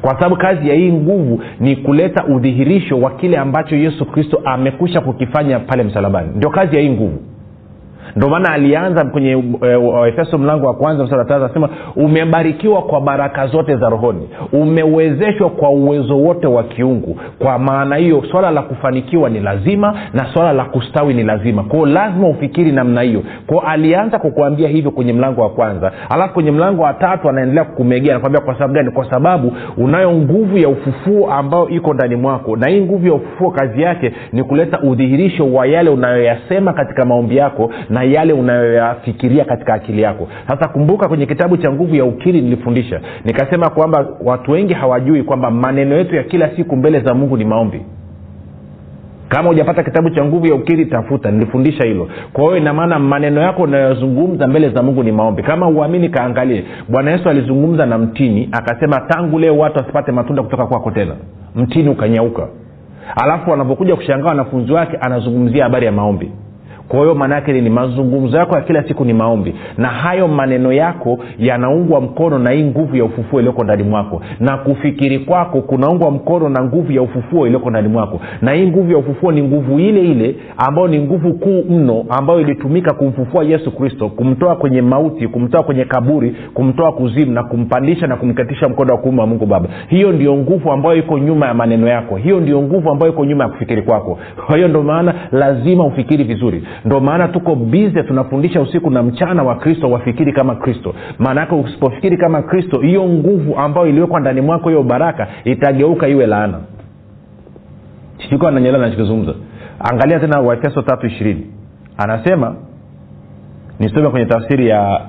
kwa 0.00 0.10
sababu 0.14 0.36
kazi 0.36 0.68
ya 0.68 0.74
hii 0.74 0.92
nguvu 0.92 1.40
ni 1.60 1.76
kuleta 1.76 2.24
udhihirisho 2.26 2.98
wa 3.00 3.10
kile 3.10 3.36
ambacho 3.38 3.76
yesu 3.76 4.04
kristo 4.04 4.40
amekwisha 4.44 5.00
kukifanya 5.00 5.58
pale 5.58 5.82
msalabani. 5.82 6.28
Ndio 6.36 6.50
kazi 6.50 6.76
ya 6.76 6.82
hii 6.82 6.90
nguvu 6.90 7.18
ndio 8.16 8.28
maana 8.28 8.52
alianza 8.52 9.04
kwenye 9.04 9.34
waefeso 9.92 10.36
uh, 10.36 10.42
mlango 10.42 10.66
wa 10.66 10.74
kwanza 10.74 11.24
anasema 11.36 11.68
umebarikiwa 11.96 12.82
kwa 12.82 13.00
baraka 13.00 13.46
zote 13.46 13.76
za 13.76 13.88
rohoni 13.88 14.28
umewezeshwa 14.52 15.50
kwa 15.50 15.70
uwezo 15.70 16.18
wote 16.18 16.46
wa 16.46 16.62
kiungu. 16.62 17.16
Kwa 17.38 17.58
maana 17.58 17.96
hiyo 17.96 18.22
swala 18.30 18.50
la 18.50 18.62
kufanikiwa 18.62 19.30
ni 19.30 19.40
lazima 19.40 19.94
na 20.14 20.26
swala 20.34 20.52
la 20.52 20.64
kustawi 20.64 21.14
ni 21.14 21.22
lazima. 21.22 21.62
Kwao 21.62 21.86
lazima 21.86 22.28
ufikiri 22.28 22.72
namna 22.72 23.00
hiyo. 23.02 23.22
Kwao 23.46 23.60
alianza 23.60 24.18
kukuambia 24.18 24.68
hivyo 24.68 24.90
kwenye 24.90 25.12
mlango 25.12 25.40
wa 25.42 25.50
kwanza. 25.50 25.92
Alafu 26.10 26.34
kwenye 26.34 26.50
mlango 26.50 26.82
wa 26.82 26.94
tatu 26.94 27.28
anaendelea 27.28 27.64
kukumegea 27.64 28.12
anakwambia 28.12 28.40
kwa 28.40 28.54
sababu 28.54 28.74
gani? 28.74 28.90
Kwa 28.90 29.10
sababu 29.10 29.52
unayo 29.76 30.12
nguvu 30.12 30.58
ya 30.58 30.68
ufufuo 30.68 31.32
ambayo 31.32 31.68
iko 31.68 31.94
ndani 31.94 32.16
mwako. 32.16 32.56
Na 32.56 32.70
hii 32.70 32.80
nguvu 32.80 33.06
ya 33.06 33.14
ufufuo 33.14 33.50
kazi 33.50 33.82
yake 33.82 34.12
ni 34.32 34.42
kuleta 34.44 34.80
udhihirisho 34.80 35.52
wa 35.52 35.66
yale 35.66 35.90
unayoyasema 35.90 36.72
katika 36.72 37.04
maombi 37.04 37.36
yako 37.36 37.70
na 37.90 37.97
yale 38.04 38.32
unayoyafikiria 38.32 39.44
katika 39.44 39.74
akili 39.74 40.02
yako. 40.02 40.28
Sasa 40.48 40.68
kumbuka 40.68 41.08
kwenye 41.08 41.26
kitabu 41.26 41.56
cha 41.56 41.72
nguvu 41.72 41.94
ya 41.94 42.04
ukiri 42.04 42.40
nilifundisha 42.40 43.00
nikasema 43.24 43.70
kwamba 43.70 44.06
watu 44.24 44.50
wengi 44.50 44.74
hawajui 44.74 45.22
kwamba 45.22 45.50
maneno 45.50 45.96
yetu 45.96 46.16
ya 46.16 46.22
kila 46.22 46.50
siku 46.56 46.76
mbele 46.76 47.00
za 47.00 47.14
mungu 47.14 47.36
ni 47.36 47.44
maombi. 47.44 47.80
Kama 49.28 49.48
hujapata 49.48 49.82
kitabu 49.82 50.10
cha 50.10 50.24
nguvu 50.24 50.46
ya 50.46 50.54
ukiri 50.54 50.86
tafuta 50.86 51.30
nilifundisha 51.30 51.84
hilo. 51.84 52.08
Kwa 52.32 52.44
hiyo 52.44 52.56
inamaana 52.56 52.98
maneno 52.98 53.40
yako 53.40 53.62
unayozungumza 53.62 54.46
mbele 54.46 54.68
za 54.70 54.82
mungu 54.82 55.02
ni 55.02 55.12
maombi. 55.12 55.42
Kama 55.42 55.68
uamini 55.68 56.08
kaangalie. 56.08 56.64
Bwana 56.88 57.10
yesu 57.10 57.28
alizungumza 57.28 57.86
na 57.86 57.98
mtini 57.98 58.48
akasema 58.52 59.00
tangu 59.00 59.38
leo 59.38 59.58
watu 59.58 59.78
wasipate 59.78 60.12
matunda 60.12 60.42
kutoka 60.42 60.66
kwako 60.66 60.90
tena. 60.90 61.14
Mtini 61.56 61.88
ukanyauka. 61.88 62.48
Alafu 63.22 63.50
wanapokuja 63.50 63.96
kushangaa 63.96 64.28
wanafunzi 64.28 64.72
wake 64.72 64.96
anazungumzia 64.96 65.64
habari 65.64 65.86
ya 65.86 65.92
maombi 65.92 66.32
kwa 66.88 67.00
hiyo 67.00 67.14
maana 67.14 67.40
nini 67.52 67.70
mazungumzo 67.70 68.36
yako 68.36 68.54
ya 68.54 68.60
kila 68.60 68.82
siku 68.88 69.04
ni 69.04 69.12
maombi. 69.12 69.54
Na 69.78 69.88
hayo 69.88 70.28
maneno 70.28 70.72
yako 70.72 71.18
yanaungwa 71.38 72.00
mkono 72.00 72.38
na 72.38 72.50
hii 72.50 72.64
nguvu 72.64 72.96
ya 72.96 73.04
ufufuo 73.04 73.38
iliyoko 73.40 73.64
ndani 73.64 73.82
mwako. 73.82 74.22
Na 74.40 74.56
kufikiri 74.56 75.18
kwako 75.18 75.60
kunaungwa 75.60 76.10
mkono 76.10 76.48
na 76.48 76.64
nguvu 76.64 76.92
ya 76.92 77.02
ufufuo 77.02 77.46
iliyoko 77.46 77.70
ndani 77.70 77.88
mwako. 77.88 78.20
Na 78.42 78.52
hii 78.52 78.66
nguvu 78.66 78.92
ya 78.92 78.98
ufufuo 78.98 79.32
ni 79.32 79.42
nguvu 79.42 79.80
ile 79.80 80.00
ile 80.00 80.34
ambayo 80.56 80.88
ni 80.88 80.98
nguvu 81.00 81.32
kuu 81.34 81.64
mno 81.70 82.04
ambayo 82.08 82.40
ilitumika 82.40 82.94
kumfufua 82.94 83.44
yesu 83.44 83.70
kristo 83.76 84.08
kumtoa 84.08 84.56
kwenye 84.56 84.82
mauti 84.82 85.28
kumtoa 85.28 85.62
kwenye 85.62 85.84
kaburi 85.84 86.36
kumtoa 86.54 86.92
kuzimu 86.92 87.32
na 87.32 87.42
kumpandisha 87.42 88.06
na 88.06 88.16
kumkatisha 88.16 88.68
mkono 88.68 88.92
wa 88.94 88.98
kuume 89.00 89.20
wa 89.20 89.26
mungu 89.26 89.46
baba. 89.46 89.68
Hiyo 89.88 90.12
ndio 90.12 90.36
nguvu 90.36 90.72
ambayo 90.72 90.96
iko 90.96 91.18
nyuma 91.18 91.46
ya 91.46 91.54
maneno 91.54 91.88
yako. 91.88 92.16
Hiyo 92.16 92.40
ndio 92.40 92.62
nguvu 92.62 92.90
ambayo 92.90 93.12
iko 93.12 93.24
nyuma 93.24 93.44
ya 93.44 93.50
kufikiri 93.50 93.82
kwako. 93.82 94.18
Kwa 94.46 94.56
hiyo 94.56 94.68
ndio 94.68 94.82
maana 94.82 95.14
lazima 95.32 95.86
ufikiri 95.86 96.24
vizuri 96.24 96.62
ndo 96.84 97.00
maana 97.00 97.28
tuko 97.28 97.54
bize 97.54 98.02
tunafundisha 98.02 98.60
usiku 98.60 98.90
na 98.90 99.02
mchana 99.02 99.42
wa 99.42 99.54
kristo 99.56 99.90
wafikiri 99.90 100.32
kama 100.32 100.54
kristo. 100.56 100.94
Maana 101.18 101.40
yake 101.40 101.54
usipofikiri 101.54 102.16
kama 102.16 102.42
kristo 102.42 102.80
hiyo 102.80 103.04
nguvu 103.04 103.56
ambayo 103.56 103.86
iliwekwa 103.86 104.20
ndani 104.20 104.40
mwako 104.40 104.68
hiyo 104.68 104.82
baraka 104.82 105.28
itageuka 105.44 106.08
iwe 106.08 106.26
laana. 106.26 106.60
Sijui 108.22 108.50
nanyelewa 108.52 108.84
nachokizungumza 108.84 109.34
angalia 109.90 110.20
tena 110.20 110.40
waefeso 110.40 110.82
tatu 110.82 111.06
ishirini. 111.06 111.46
Anasema 111.96 112.56
nisome 113.80 114.10
kwenye 114.10 114.26
tafsiri 114.26 114.68
ya 114.68 115.00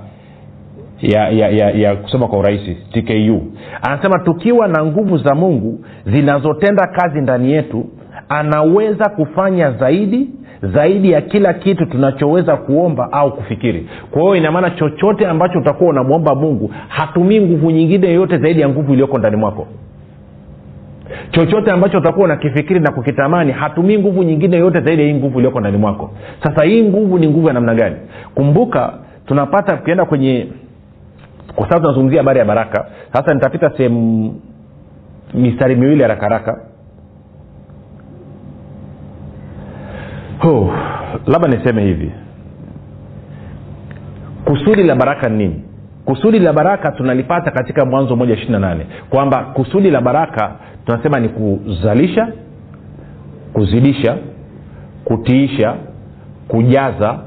ya, 1.02 1.30
ya, 1.30 1.50
ya, 1.50 1.70
ya 1.72 1.96
kusoma 1.96 2.28
kwa 2.28 2.40
urahisi 2.40 2.76
tku 2.76 3.42
anasema 3.82 4.20
tukiwa 4.20 4.68
na 4.68 4.86
nguvu 4.86 5.18
za 5.18 5.36
mungu 5.36 5.86
zinazotenda 6.06 6.88
kazi 6.88 7.22
ndani 7.22 7.52
yetu 7.52 7.86
anaweza 8.30 9.10
kufanya 9.10 9.72
zaidi 9.72 10.30
zaidi 10.64 11.12
ya 11.12 11.22
kila 11.22 11.54
kitu 11.54 11.86
tunachoweza 11.86 12.58
kuomba 12.58 13.12
au 13.12 13.36
kufikiri. 13.36 13.90
Kwa 14.12 14.22
hiyo 14.22 14.36
inamaana 14.36 14.70
chochote 14.70 15.28
ambacho 15.28 15.60
utakuwa 15.60 15.90
unamwomba 15.90 16.36
mungu 16.36 16.72
hatumii 16.88 17.42
nguvu 17.42 17.72
nyingine 17.72 18.08
yoyote 18.08 18.38
zaidi 18.38 18.62
ya 18.62 18.70
nguvu 18.70 18.94
iliyoko 18.94 19.18
ndani 19.18 19.36
mwako. 19.36 19.68
Chochote 21.32 21.72
ambacho 21.72 21.98
utakuwa 21.98 22.26
unakifikiri 22.26 22.80
na 22.80 22.92
kukitamani 22.92 23.52
hatumii 23.52 23.98
nguvu 23.98 24.24
nyingine 24.24 24.58
yoyote 24.58 24.82
zaidi 24.82 25.02
ya 25.02 25.08
hii 25.08 25.14
nguvu 25.14 25.38
iliyoko 25.40 25.60
ndani 25.60 25.78
mwako. 25.78 26.12
Sasa 26.44 26.64
hii 26.64 26.84
nguvu 26.84 27.20
ni 27.20 27.28
nguvu 27.28 27.48
ya 27.48 27.54
namna 27.54 27.76
gani? 27.76 27.96
Kumbuka 28.36 28.94
tunapata 29.26 29.74
ukienda 29.76 30.06
kwenye 30.06 30.48
kwa 31.56 31.64
sababu 31.68 31.82
tunazungumzia 31.82 32.20
habari 32.20 32.40
ya 32.40 32.46
baraka 32.46 32.86
sasa 33.14 33.34
nitapita 33.34 33.72
sehemu 33.78 34.36
mistari 35.34 35.76
miwili 35.76 36.02
haraka 36.02 36.22
haraka 36.22 36.62
oh, 40.44 40.72
labda 41.28 41.48
niseme 41.48 41.82
hivi. 41.84 42.12
Kusudi 44.46 44.84
la 44.84 44.96
baraka 44.96 45.30
ni 45.30 45.38
nini? 45.38 45.64
Kusudi 46.06 46.40
la 46.40 46.54
baraka 46.54 46.92
tunalipata 46.92 47.52
katika 47.52 47.86
mwanzo 47.86 48.16
moja 48.16 48.34
ishiri 48.34 48.52
na 48.52 48.60
nane. 48.60 48.86
Kwamba 49.10 49.44
kusudi 49.44 49.92
la 49.92 50.02
baraka 50.02 50.52
tunasema 50.86 51.20
ni 51.20 51.30
kuzalisha 51.30 52.28
kuzidisha 53.54 54.18
kutiisha 55.06 55.74
kujaza 56.48 57.20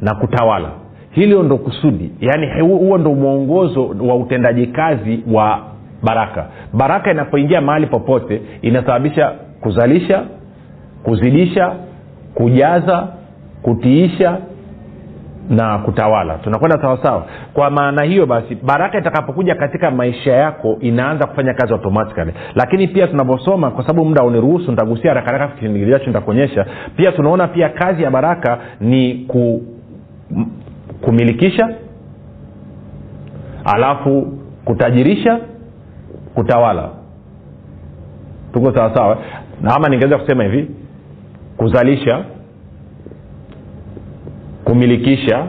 na 0.00 0.14
kutawala. 0.14 0.68
Hilo 1.10 1.42
ndo 1.42 1.56
kusudi. 1.58 2.12
Yaani 2.20 2.60
huo 2.60 2.98
ndo 2.98 3.14
mwongozo 3.14 3.86
wa 4.00 4.16
utendaji 4.16 4.66
kazi 4.66 5.22
wa 5.32 5.60
baraka. 6.02 6.46
Baraka 6.72 7.10
inapoingia 7.10 7.60
mahali 7.60 7.86
popote 7.86 8.42
inasababisha 8.62 9.32
kuzalisha 9.60 10.22
kuzidisha 11.02 11.72
kujaza 12.34 13.08
kutiisha 13.62 14.38
na 15.50 15.78
kutawala. 15.78 16.34
Tunakwenda 16.38 16.80
sawasawa 16.82 17.26
kwa 17.54 17.70
maana 17.70 18.02
hiyo 18.02 18.26
basi 18.26 18.54
baraka 18.54 18.98
itakapokuja 18.98 19.54
katika 19.54 19.90
maisha 19.90 20.32
yako 20.32 20.76
inaanza 20.80 21.26
kufanya 21.26 21.54
kazi 21.54 21.72
automatically. 21.72 22.32
Lakini 22.54 22.88
pia 22.88 23.06
tunavyosoma 23.06 23.70
kwa 23.70 23.86
sababu 23.86 24.04
muda 24.04 24.22
uniruhusu 24.24 24.70
nitagusia 24.70 25.10
harakaraka 25.10 25.48
kipindikijacho 25.48 26.06
nitakuonyesha. 26.06 26.66
Pia 26.96 27.12
tunaona 27.12 27.48
pia 27.48 27.68
kazi 27.68 28.02
ya 28.02 28.10
baraka 28.10 28.58
ni 28.80 29.14
ku 29.14 29.62
kumilikisha 31.00 31.68
alafu 33.64 34.38
kutajirisha 34.64 35.38
kutawala. 36.34 36.88
Tuko 38.52 38.72
sawasawa 38.74 39.18
ama 39.76 39.88
ningeweza 39.88 40.18
kusema 40.18 40.44
hivi 40.44 40.70
kuzalisha 41.56 42.24
kumilikisha 44.64 45.46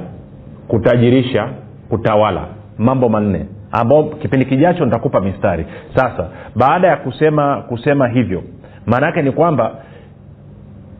kutajirisha 0.68 1.50
kutawala. 1.89 2.48
Mambo 2.78 3.10
manne 3.10 3.46
ambao 3.72 4.04
kipindi 4.04 4.46
kijacho 4.46 4.86
nitakupa 4.86 5.22
mistari. 5.22 5.65
Sasa 5.96 6.30
baada 6.56 6.88
ya 6.88 6.98
kusema 6.98 7.62
kusema 7.62 8.08
hivyo 8.08 8.44
maana 8.86 9.06
yake 9.06 9.22
ni 9.22 9.32
kwamba 9.32 9.76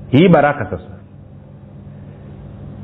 hii 0.10 0.28
baraka 0.28 0.65
sasa 0.65 0.96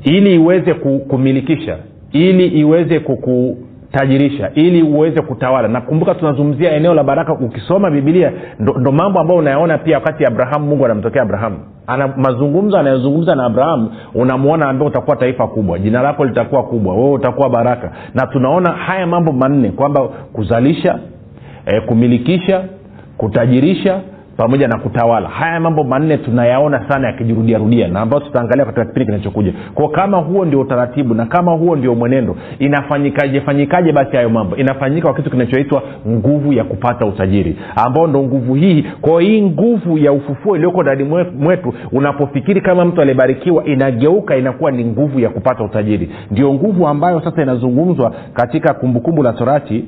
ili 0.03 0.35
iweze 0.35 0.73
kumilikisha 1.07 1.77
ili 2.11 2.47
iweze 2.47 2.99
kuku 2.99 3.57
tajirisha 3.91 4.51
ili 4.55 4.83
uweze 4.83 5.21
kutawala. 5.21 5.67
Nakumbuka 5.67 6.15
tunazungumzia 6.15 6.71
eneo 6.71 6.93
la 6.93 7.03
baraka 7.03 7.33
ukisoma 7.33 7.91
bibilia 7.91 8.31
ndo, 8.59 8.73
ndo 8.79 8.91
mambo 8.91 9.19
ambayo 9.19 9.39
unayaona 9.39 9.77
pia 9.77 9.97
wakati 9.97 10.25
abrahamu 10.25 10.65
mungu 10.65 10.85
anamtokea 10.85 11.21
abrahamu. 11.21 11.57
Ana 11.87 12.07
mazungumzo 12.07 12.77
anayozungumza 12.77 13.35
na 13.35 13.45
abrahamu 13.45 13.91
unamwona 14.13 14.69
ambao 14.69 14.87
utakuwa 14.87 15.15
taifa 15.15 15.47
kubwa 15.47 15.79
jina 15.79 16.01
lako 16.01 16.25
litakuwa 16.25 16.63
kubwa 16.63 16.95
wewe 16.95 17.11
utakuwa 17.11 17.49
baraka. 17.49 17.91
Na 18.13 18.27
tunaona 18.27 18.71
haya 18.71 19.07
mambo 19.07 19.31
manne 19.31 19.69
kwamba 19.71 20.01
kuzalisha 20.07 20.99
eh, 21.65 21.85
kumilikisha 21.85 22.63
kutajirisha 23.17 23.99
pamoja 24.41 24.67
na 24.67 24.77
kutawala. 24.79 25.29
Haya 25.29 25.59
mambo 25.59 25.83
manne 25.83 26.17
tunayaona 26.17 26.89
sana 26.89 27.07
yakijirudiarudia 27.07 27.87
na 27.87 28.01
ambayo 28.01 28.23
tutaangalia 28.23 28.65
katika 28.65 28.85
kipindi 28.85 29.05
kinachokuja. 29.05 29.53
Kwao 29.73 29.89
kama 29.89 30.17
huo 30.17 30.45
ndio 30.45 30.59
utaratibu 30.61 31.13
na 31.13 31.25
kama 31.25 31.51
huo 31.51 31.75
ndio 31.75 31.95
mwenendo 31.95 32.35
inafanyikaje 32.59 33.41
fanyikaje 33.41 33.91
basi 33.91 34.15
hayo 34.15 34.29
mambo? 34.29 34.55
Inafanyika 34.55 35.07
kwa 35.07 35.15
kitu 35.17 35.29
kinachoitwa 35.29 35.83
nguvu 36.07 36.53
ya 36.53 36.63
kupata 36.63 37.05
utajiri 37.05 37.55
ambao 37.85 38.07
ndo 38.07 38.23
nguvu 38.23 38.53
hii. 38.55 38.85
Kwao 39.01 39.19
hii 39.19 39.41
nguvu 39.41 39.97
ya 39.97 40.11
ufufuo 40.11 40.55
iliyoko 40.55 40.83
ndani 40.83 41.03
mwetu 41.39 41.73
unapofikiri 41.91 42.61
kama 42.61 42.85
mtu 42.85 43.01
aliyebarikiwa 43.01 43.65
inageuka 43.65 44.35
inakuwa 44.37 44.71
ni 44.71 44.85
nguvu 44.85 45.19
ya 45.19 45.29
kupata 45.29 45.63
utajiri. 45.63 46.09
Ndio 46.31 46.53
nguvu 46.53 46.87
ambayo 46.87 47.21
sasa 47.21 47.41
inazungumzwa 47.41 48.13
katika 48.33 48.73
kumbukumbu 48.73 49.23
la 49.23 49.33
torati 49.33 49.85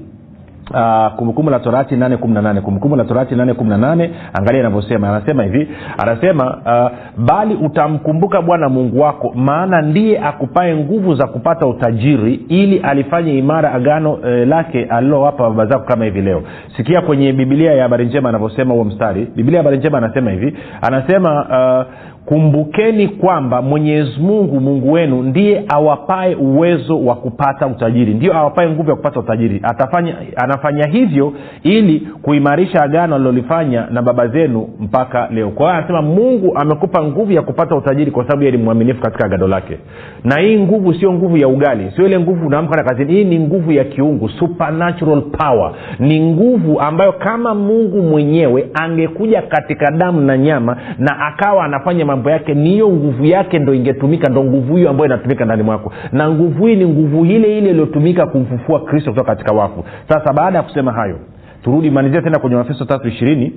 Uh, 0.71 1.13
kumbukumbu 1.15 1.52
la 1.52 1.60
torati 1.60 1.95
8 1.95 2.62
kumbukumbu 2.62 2.95
la 2.95 3.04
torati 3.06 3.36
8 3.36 4.10
angalia 4.34 4.60
inavyosema. 4.60 5.10
Anasema 5.10 5.43
hivi 5.43 5.67
anasema 5.97 6.58
uh, 6.58 6.91
bali 7.26 7.56
utamkumbuka 7.56 8.41
bwana 8.41 8.69
mungu 8.69 8.99
wako 9.02 9.32
maana 9.36 9.82
ndiye 9.82 10.19
akupae 10.19 10.76
nguvu 10.76 11.15
za 11.15 11.28
kupata 11.28 11.67
utajiri 11.67 12.34
ili 12.34 12.80
alifanye 12.80 13.38
imara 13.38 13.73
agano 13.73 14.13
uh, 14.13 14.26
lake 14.26 14.84
alilowapa 14.86 15.43
baba 15.49 15.65
zako 15.65 15.84
kama 15.86 16.06
hivi 16.06 16.21
leo. 16.21 16.43
Sikia 16.78 17.02
kwenye 17.02 17.34
bibilia 17.34 17.73
ya 17.73 17.84
habari 17.84 18.06
njema 18.06 18.30
anavyosema 18.30 18.73
huo 18.73 18.84
mstari. 18.84 19.28
Bibilia 19.36 19.58
ya 19.58 19.63
habari 19.63 19.78
njema 19.78 19.97
anasema 19.97 20.32
hivi 20.32 20.58
anasema 20.82 21.45
uh, 21.45 21.93
kumbukeni 22.26 23.08
kwamba 23.08 23.62
mwenyezi 23.62 24.20
mungu 24.20 24.60
mungu 24.60 24.92
wenu 24.92 25.24
ndiye 25.24 25.64
awapae 25.68 26.36
uwezo 26.36 27.06
wa 27.06 27.16
kupata 27.16 27.68
utajiri. 27.68 28.14
Ndio 28.14 28.38
awapae 28.38 28.70
nguvu 28.70 28.90
ya 28.90 28.96
kupata 28.96 29.20
utajiri. 29.20 29.60
Atafanya 29.64 30.16
anafanya 30.36 30.88
hivyo 30.88 31.34
ili 31.64 32.00
kuimarisha 32.22 32.82
agano 32.84 33.16
alilolifanya 33.16 33.88
na 33.92 34.02
baba 34.02 34.28
zenu 34.28 34.70
mpaka 34.80 35.28
leo. 35.32 35.50
Kwa 35.50 35.66
hiyo 35.66 35.78
anasema 35.78 36.02
mungu 36.02 36.58
amekupa 36.58 37.04
nguvu 37.04 37.32
ya 37.32 37.42
kupata 37.42 37.76
utajiri 37.76 38.12
kwa 38.12 38.24
sababu 38.24 38.44
ni 38.52 38.58
mwaminifu 38.58 39.02
katika 39.02 39.26
agano 39.26 39.48
lake. 39.48 39.78
Na 40.24 40.40
hii 40.40 40.60
nguvu 40.60 40.94
sio 40.94 41.14
nguvu 41.14 41.38
ya 41.38 41.48
ugali 41.48 41.92
sio 41.96 42.06
ile 42.06 42.20
nguvu 42.20 42.48
unaamka 42.48 42.76
na 42.76 42.84
kazini. 42.84 43.14
Hii 43.14 43.24
ni 43.24 43.40
nguvu 43.40 43.72
ya 43.72 43.84
kiungu 43.84 44.30
supernatural 44.30 45.22
power. 45.22 45.72
Ni 46.00 46.20
nguvu 46.34 46.80
ambayo 46.80 47.12
kama 47.12 47.56
mungu 47.56 48.02
mwenyewe 48.02 48.70
angekuja 48.74 49.42
katika 49.42 49.92
damu 49.92 50.22
na 50.22 50.38
nyama 50.38 50.78
na 50.98 51.20
akawa 51.20 51.66
anafanya 51.66 52.06
mambo 52.15 52.30
yake 52.30 52.54
ni 52.54 52.69
hiyo 52.69 52.89
nguvu 52.89 53.26
yake 53.26 53.60
ndo 53.60 53.73
ingetumika 53.73 54.30
ndo 54.30 54.43
nguvu 54.43 54.76
hiyo 54.76 54.89
ambayo 54.89 55.06
inatumika 55.06 55.45
ndani 55.45 55.63
mwako. 55.63 55.93
Na 56.12 56.30
nguvu 56.32 56.65
hii 56.67 56.76
ni 56.76 56.86
nguvu 56.86 57.26
ile 57.26 57.58
ile 57.58 57.69
iliyotumika 57.69 58.28
kumfufua 58.28 58.80
kristo 58.80 59.12
kutoka 59.12 59.36
katika 59.36 59.56
wafu. 59.56 59.84
Sasa 60.10 60.34
baada 60.34 60.58
ya 60.58 60.63
kusema 60.63 60.91
hayo 60.91 61.19
turudi 61.63 61.89
malizia 61.91 62.21
tena 62.21 62.39
kwenye 62.39 62.56
mafeso 62.56 62.86
tatu 62.86 63.08
ishirini 63.08 63.54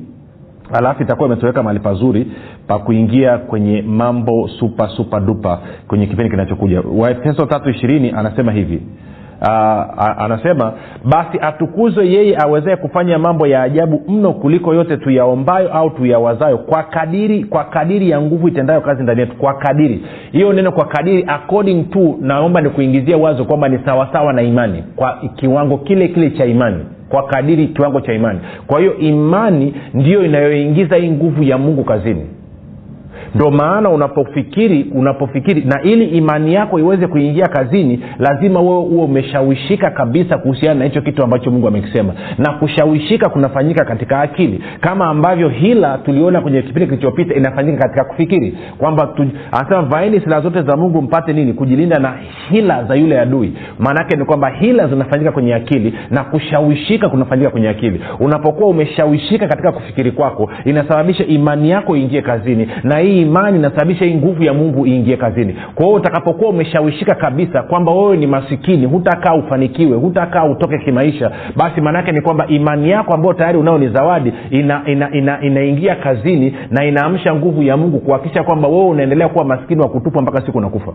alafu 0.72 1.02
itakuwa 1.02 1.26
imetoweka 1.28 1.62
mahali 1.62 1.80
pazuri 1.80 2.26
pa 2.66 2.78
kuingia 2.78 3.38
kwenye 3.38 3.82
mambo 3.82 4.48
supa 4.48 4.88
supa 4.88 5.20
dupa 5.20 5.60
kwenye 5.88 6.06
kipindi 6.06 6.30
kinachokuja. 6.30 6.82
Waefeso 6.96 7.46
tatu 7.46 7.70
ishirini 7.70 8.10
anasema 8.10 8.52
hivi 8.52 8.82
Uh, 9.42 10.22
anasema 10.22 10.72
basi 11.04 11.38
atukuzwe 11.40 12.08
yeye 12.08 12.36
awezae 12.36 12.76
kufanya 12.76 13.18
mambo 13.18 13.46
ya 13.46 13.62
ajabu 13.62 14.02
mno 14.08 14.32
kuliko 14.32 14.74
yote 14.74 14.96
tuyaombayo 14.96 15.72
au 15.72 15.90
tuyawazayo 15.90 16.58
kwa 16.58 16.82
kadiri 16.82 17.44
kwa 17.44 17.64
kadiri 17.64 18.10
ya 18.10 18.20
nguvu 18.20 18.48
itendayo 18.48 18.80
kazi 18.80 19.02
ndani 19.02 19.20
yetu 19.20 19.36
kwa 19.36 19.54
kadiri. 19.54 20.02
Hiyo 20.32 20.52
neno 20.52 20.72
kwa 20.72 20.84
kadiri 20.84 21.24
according 21.28 21.84
to 21.84 22.14
naomba 22.20 22.60
ni 22.60 22.70
kuingizia 22.70 23.16
wazo 23.16 23.44
kwamba 23.44 23.68
ni 23.68 23.78
sawasawa 23.84 24.32
na 24.32 24.42
imani 24.42 24.84
kwa 24.96 25.18
kiwango 25.36 25.78
kile 25.78 26.08
kile 26.08 26.30
cha 26.30 26.44
imani 26.44 26.84
kwa 27.08 27.22
kadiri 27.22 27.66
kiwango 27.66 28.00
cha 28.00 28.12
imani. 28.12 28.40
Kwa 28.66 28.80
hiyo 28.80 28.96
imani 28.98 29.74
ndiyo 29.94 30.24
inayoingiza 30.24 30.96
hii 30.96 31.10
nguvu 31.10 31.42
ya 31.42 31.58
mungu 31.58 31.84
kazini 31.84 32.26
ndo 33.36 33.50
maana 33.50 33.90
unapofikiri 33.90 34.86
unapofikiri 34.94 35.64
na 35.64 35.82
ili 35.82 36.04
imani 36.04 36.54
yako 36.54 36.78
iweze 36.78 37.06
kuingia 37.06 37.46
kazini 37.46 38.00
lazima 38.18 38.60
wewe 38.60 38.80
huo 38.82 39.04
umeshawishika 39.04 39.90
kabisa 39.90 40.38
kuhusiana 40.38 40.78
na 40.78 40.84
hicho 40.84 41.00
kitu 41.00 41.22
ambacho 41.24 41.50
mungu 41.50 41.68
amekisema. 41.68 42.12
Na 42.38 42.52
kushawishika 42.52 43.28
kunafanyika 43.30 43.84
katika 43.84 44.20
akili. 44.20 44.62
Kama 44.80 45.06
ambavyo 45.06 45.48
hila 45.48 45.98
tuliona 45.98 46.40
kwenye 46.40 46.62
kipindi 46.62 46.86
kilichopita 46.86 47.34
inafanyika 47.34 47.78
katika 47.78 48.04
kufikiri. 48.04 48.58
Kwamba 48.78 49.08
anasema 49.52 49.82
vaeni 49.82 50.20
silaha 50.20 50.40
zote 50.42 50.62
za 50.62 50.76
mungu 50.76 51.02
mpate 51.02 51.32
nini? 51.32 51.52
Kujilinda 51.52 51.98
na 51.98 52.14
hila 52.50 52.84
za 52.84 52.94
yule 52.94 53.20
adui. 53.20 53.52
Maanaake 53.78 54.16
ni 54.16 54.24
kwamba 54.24 54.48
hila 54.48 54.88
zinafanyika 54.88 55.32
kwenye 55.32 55.54
akili 55.54 55.94
na 56.10 56.24
kushawishika 56.24 57.08
kunafanyika 57.08 57.50
kwenye 57.50 57.68
akili. 57.68 58.00
Unapokuwa 58.20 58.68
umeshawishika 58.68 59.48
katika 59.48 59.72
kufikiri 59.72 60.10
kwako 60.12 60.50
inasababisha 60.64 61.26
imani 61.26 61.70
yako 61.70 61.96
iingie 61.96 62.22
kazini. 62.22 62.68
Na 62.82 62.98
hii 62.98 63.25
imani 63.26 63.58
inasababisha 63.58 64.04
hii 64.04 64.14
nguvu 64.14 64.42
ya 64.42 64.54
mungu 64.54 64.86
iingie 64.86 65.16
kazini. 65.16 65.56
Kwa 65.74 65.84
hiyo 65.86 65.96
utakapokuwa 65.96 66.50
umeshawishika 66.50 67.14
kabisa 67.14 67.62
kwamba 67.62 67.92
wewe 67.92 68.16
ni 68.16 68.26
masikini 68.26 68.86
hutakaa 68.86 69.34
ufanikiwe 69.34 69.96
hutakaa 69.96 70.44
utoke 70.44 70.78
kimaisha 70.78 71.30
basi 71.56 71.80
maanaake 71.80 72.12
ni 72.12 72.20
kwamba 72.20 72.46
imani 72.46 72.90
yako 72.90 73.14
ambayo 73.14 73.34
tayari 73.34 73.58
unao 73.58 73.78
ni 73.78 73.88
zawadi 73.88 74.32
inaingia 74.50 74.82
ina, 74.86 75.10
ina, 75.12 75.40
ina, 75.42 75.64
ina 75.64 75.94
kazini 75.94 76.56
na 76.70 76.84
inaamsha 76.84 77.34
nguvu 77.34 77.62
ya 77.62 77.76
mungu 77.76 77.98
kuhakikisha 77.98 78.42
kwamba 78.42 78.68
wewe 78.68 78.84
unaendelea 78.84 79.28
kuwa 79.28 79.44
maskini 79.44 79.80
wa 79.80 79.88
kutupwa 79.88 80.22
mpaka 80.22 80.46
siku 80.46 80.58
unakufa 80.58 80.92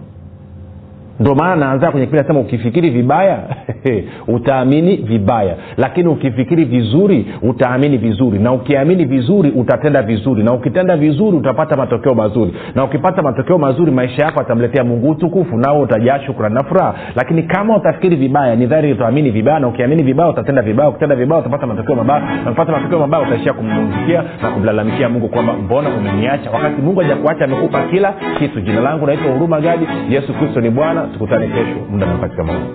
ndio 1.22 1.36
maana 1.36 1.56
naanzaa 1.56 1.92
kwenye 1.92 2.06
kipindi 2.06 2.22
nasema 2.24 2.40
ukifikiri 2.40 2.90
vibaya 2.90 3.40
utaamini 4.36 4.96
vibaya. 4.96 5.56
Lakini 5.78 6.08
ukifikiri 6.08 6.66
vizuri 6.66 7.26
utaamini 7.42 7.98
vizuri. 7.98 8.40
Na 8.40 8.54
ukiamini 8.54 9.06
vizuri 9.06 9.50
utatenda 9.52 10.02
vizuri. 10.02 10.44
Na 10.44 10.54
ukitenda 10.54 10.98
vizuri 10.98 11.38
utapata 11.38 11.76
matokeo 11.78 12.14
mazuri. 12.16 12.54
Na 12.76 12.84
ukipata 12.84 13.22
matokeo 13.22 13.58
mazuri 13.58 13.92
maisha 13.92 14.26
yako 14.26 14.40
atamletea 14.40 14.84
mungu 14.84 15.10
utukufu 15.10 15.58
nao 15.58 15.82
utajaa 15.82 16.20
shukrani 16.20 16.56
na 16.56 16.64
furaha. 16.64 16.96
Lakini 17.16 17.44
kama 17.44 17.78
utafikiri 17.78 18.16
vibaya 18.16 18.56
ni 18.56 18.66
dhari 18.66 18.94
utaamini 18.94 19.32
vibaya. 19.32 19.60
Na 19.60 19.68
ukiamini 19.68 20.04
vibaya 20.04 20.30
utatenda 20.30 20.62
vibaya. 20.62 20.90
Ukitenda 20.90 21.16
vibaya 21.16 21.42
utapata 21.42 21.68
matokeo 21.68 21.96
mabaya. 21.96 22.22
Na 22.22 22.52
ukipata 22.52 22.72
matokeo 22.72 23.00
mabaya 23.00 23.28
utaishia 23.28 23.54
kumnungikia 23.54 24.24
na 24.42 24.50
kumlalamikia 24.52 25.10
mungu 25.10 25.28
kwamba 25.30 25.54
mbona 25.54 25.90
umeniacha? 25.90 26.52
Wakati 26.52 26.82
mungu 26.82 27.00
hajakuacha 27.00 27.46
amekupa 27.46 27.82
kila 27.84 28.14
kitu. 28.40 28.62
Jina 28.62 28.82
langu 28.82 29.06
naitwa 29.08 29.32
huruma 29.32 29.62
gadi. 29.62 29.88
Yesu 30.10 30.34
kristo 30.34 30.62
ni 30.62 30.70
bwana 30.70 31.11
tukutane 31.14 31.48
kesho 31.48 31.80
muda 31.92 32.06
na 32.06 32.12
wakati 32.14 32.36
kama 32.36 32.54
huu 32.54 32.74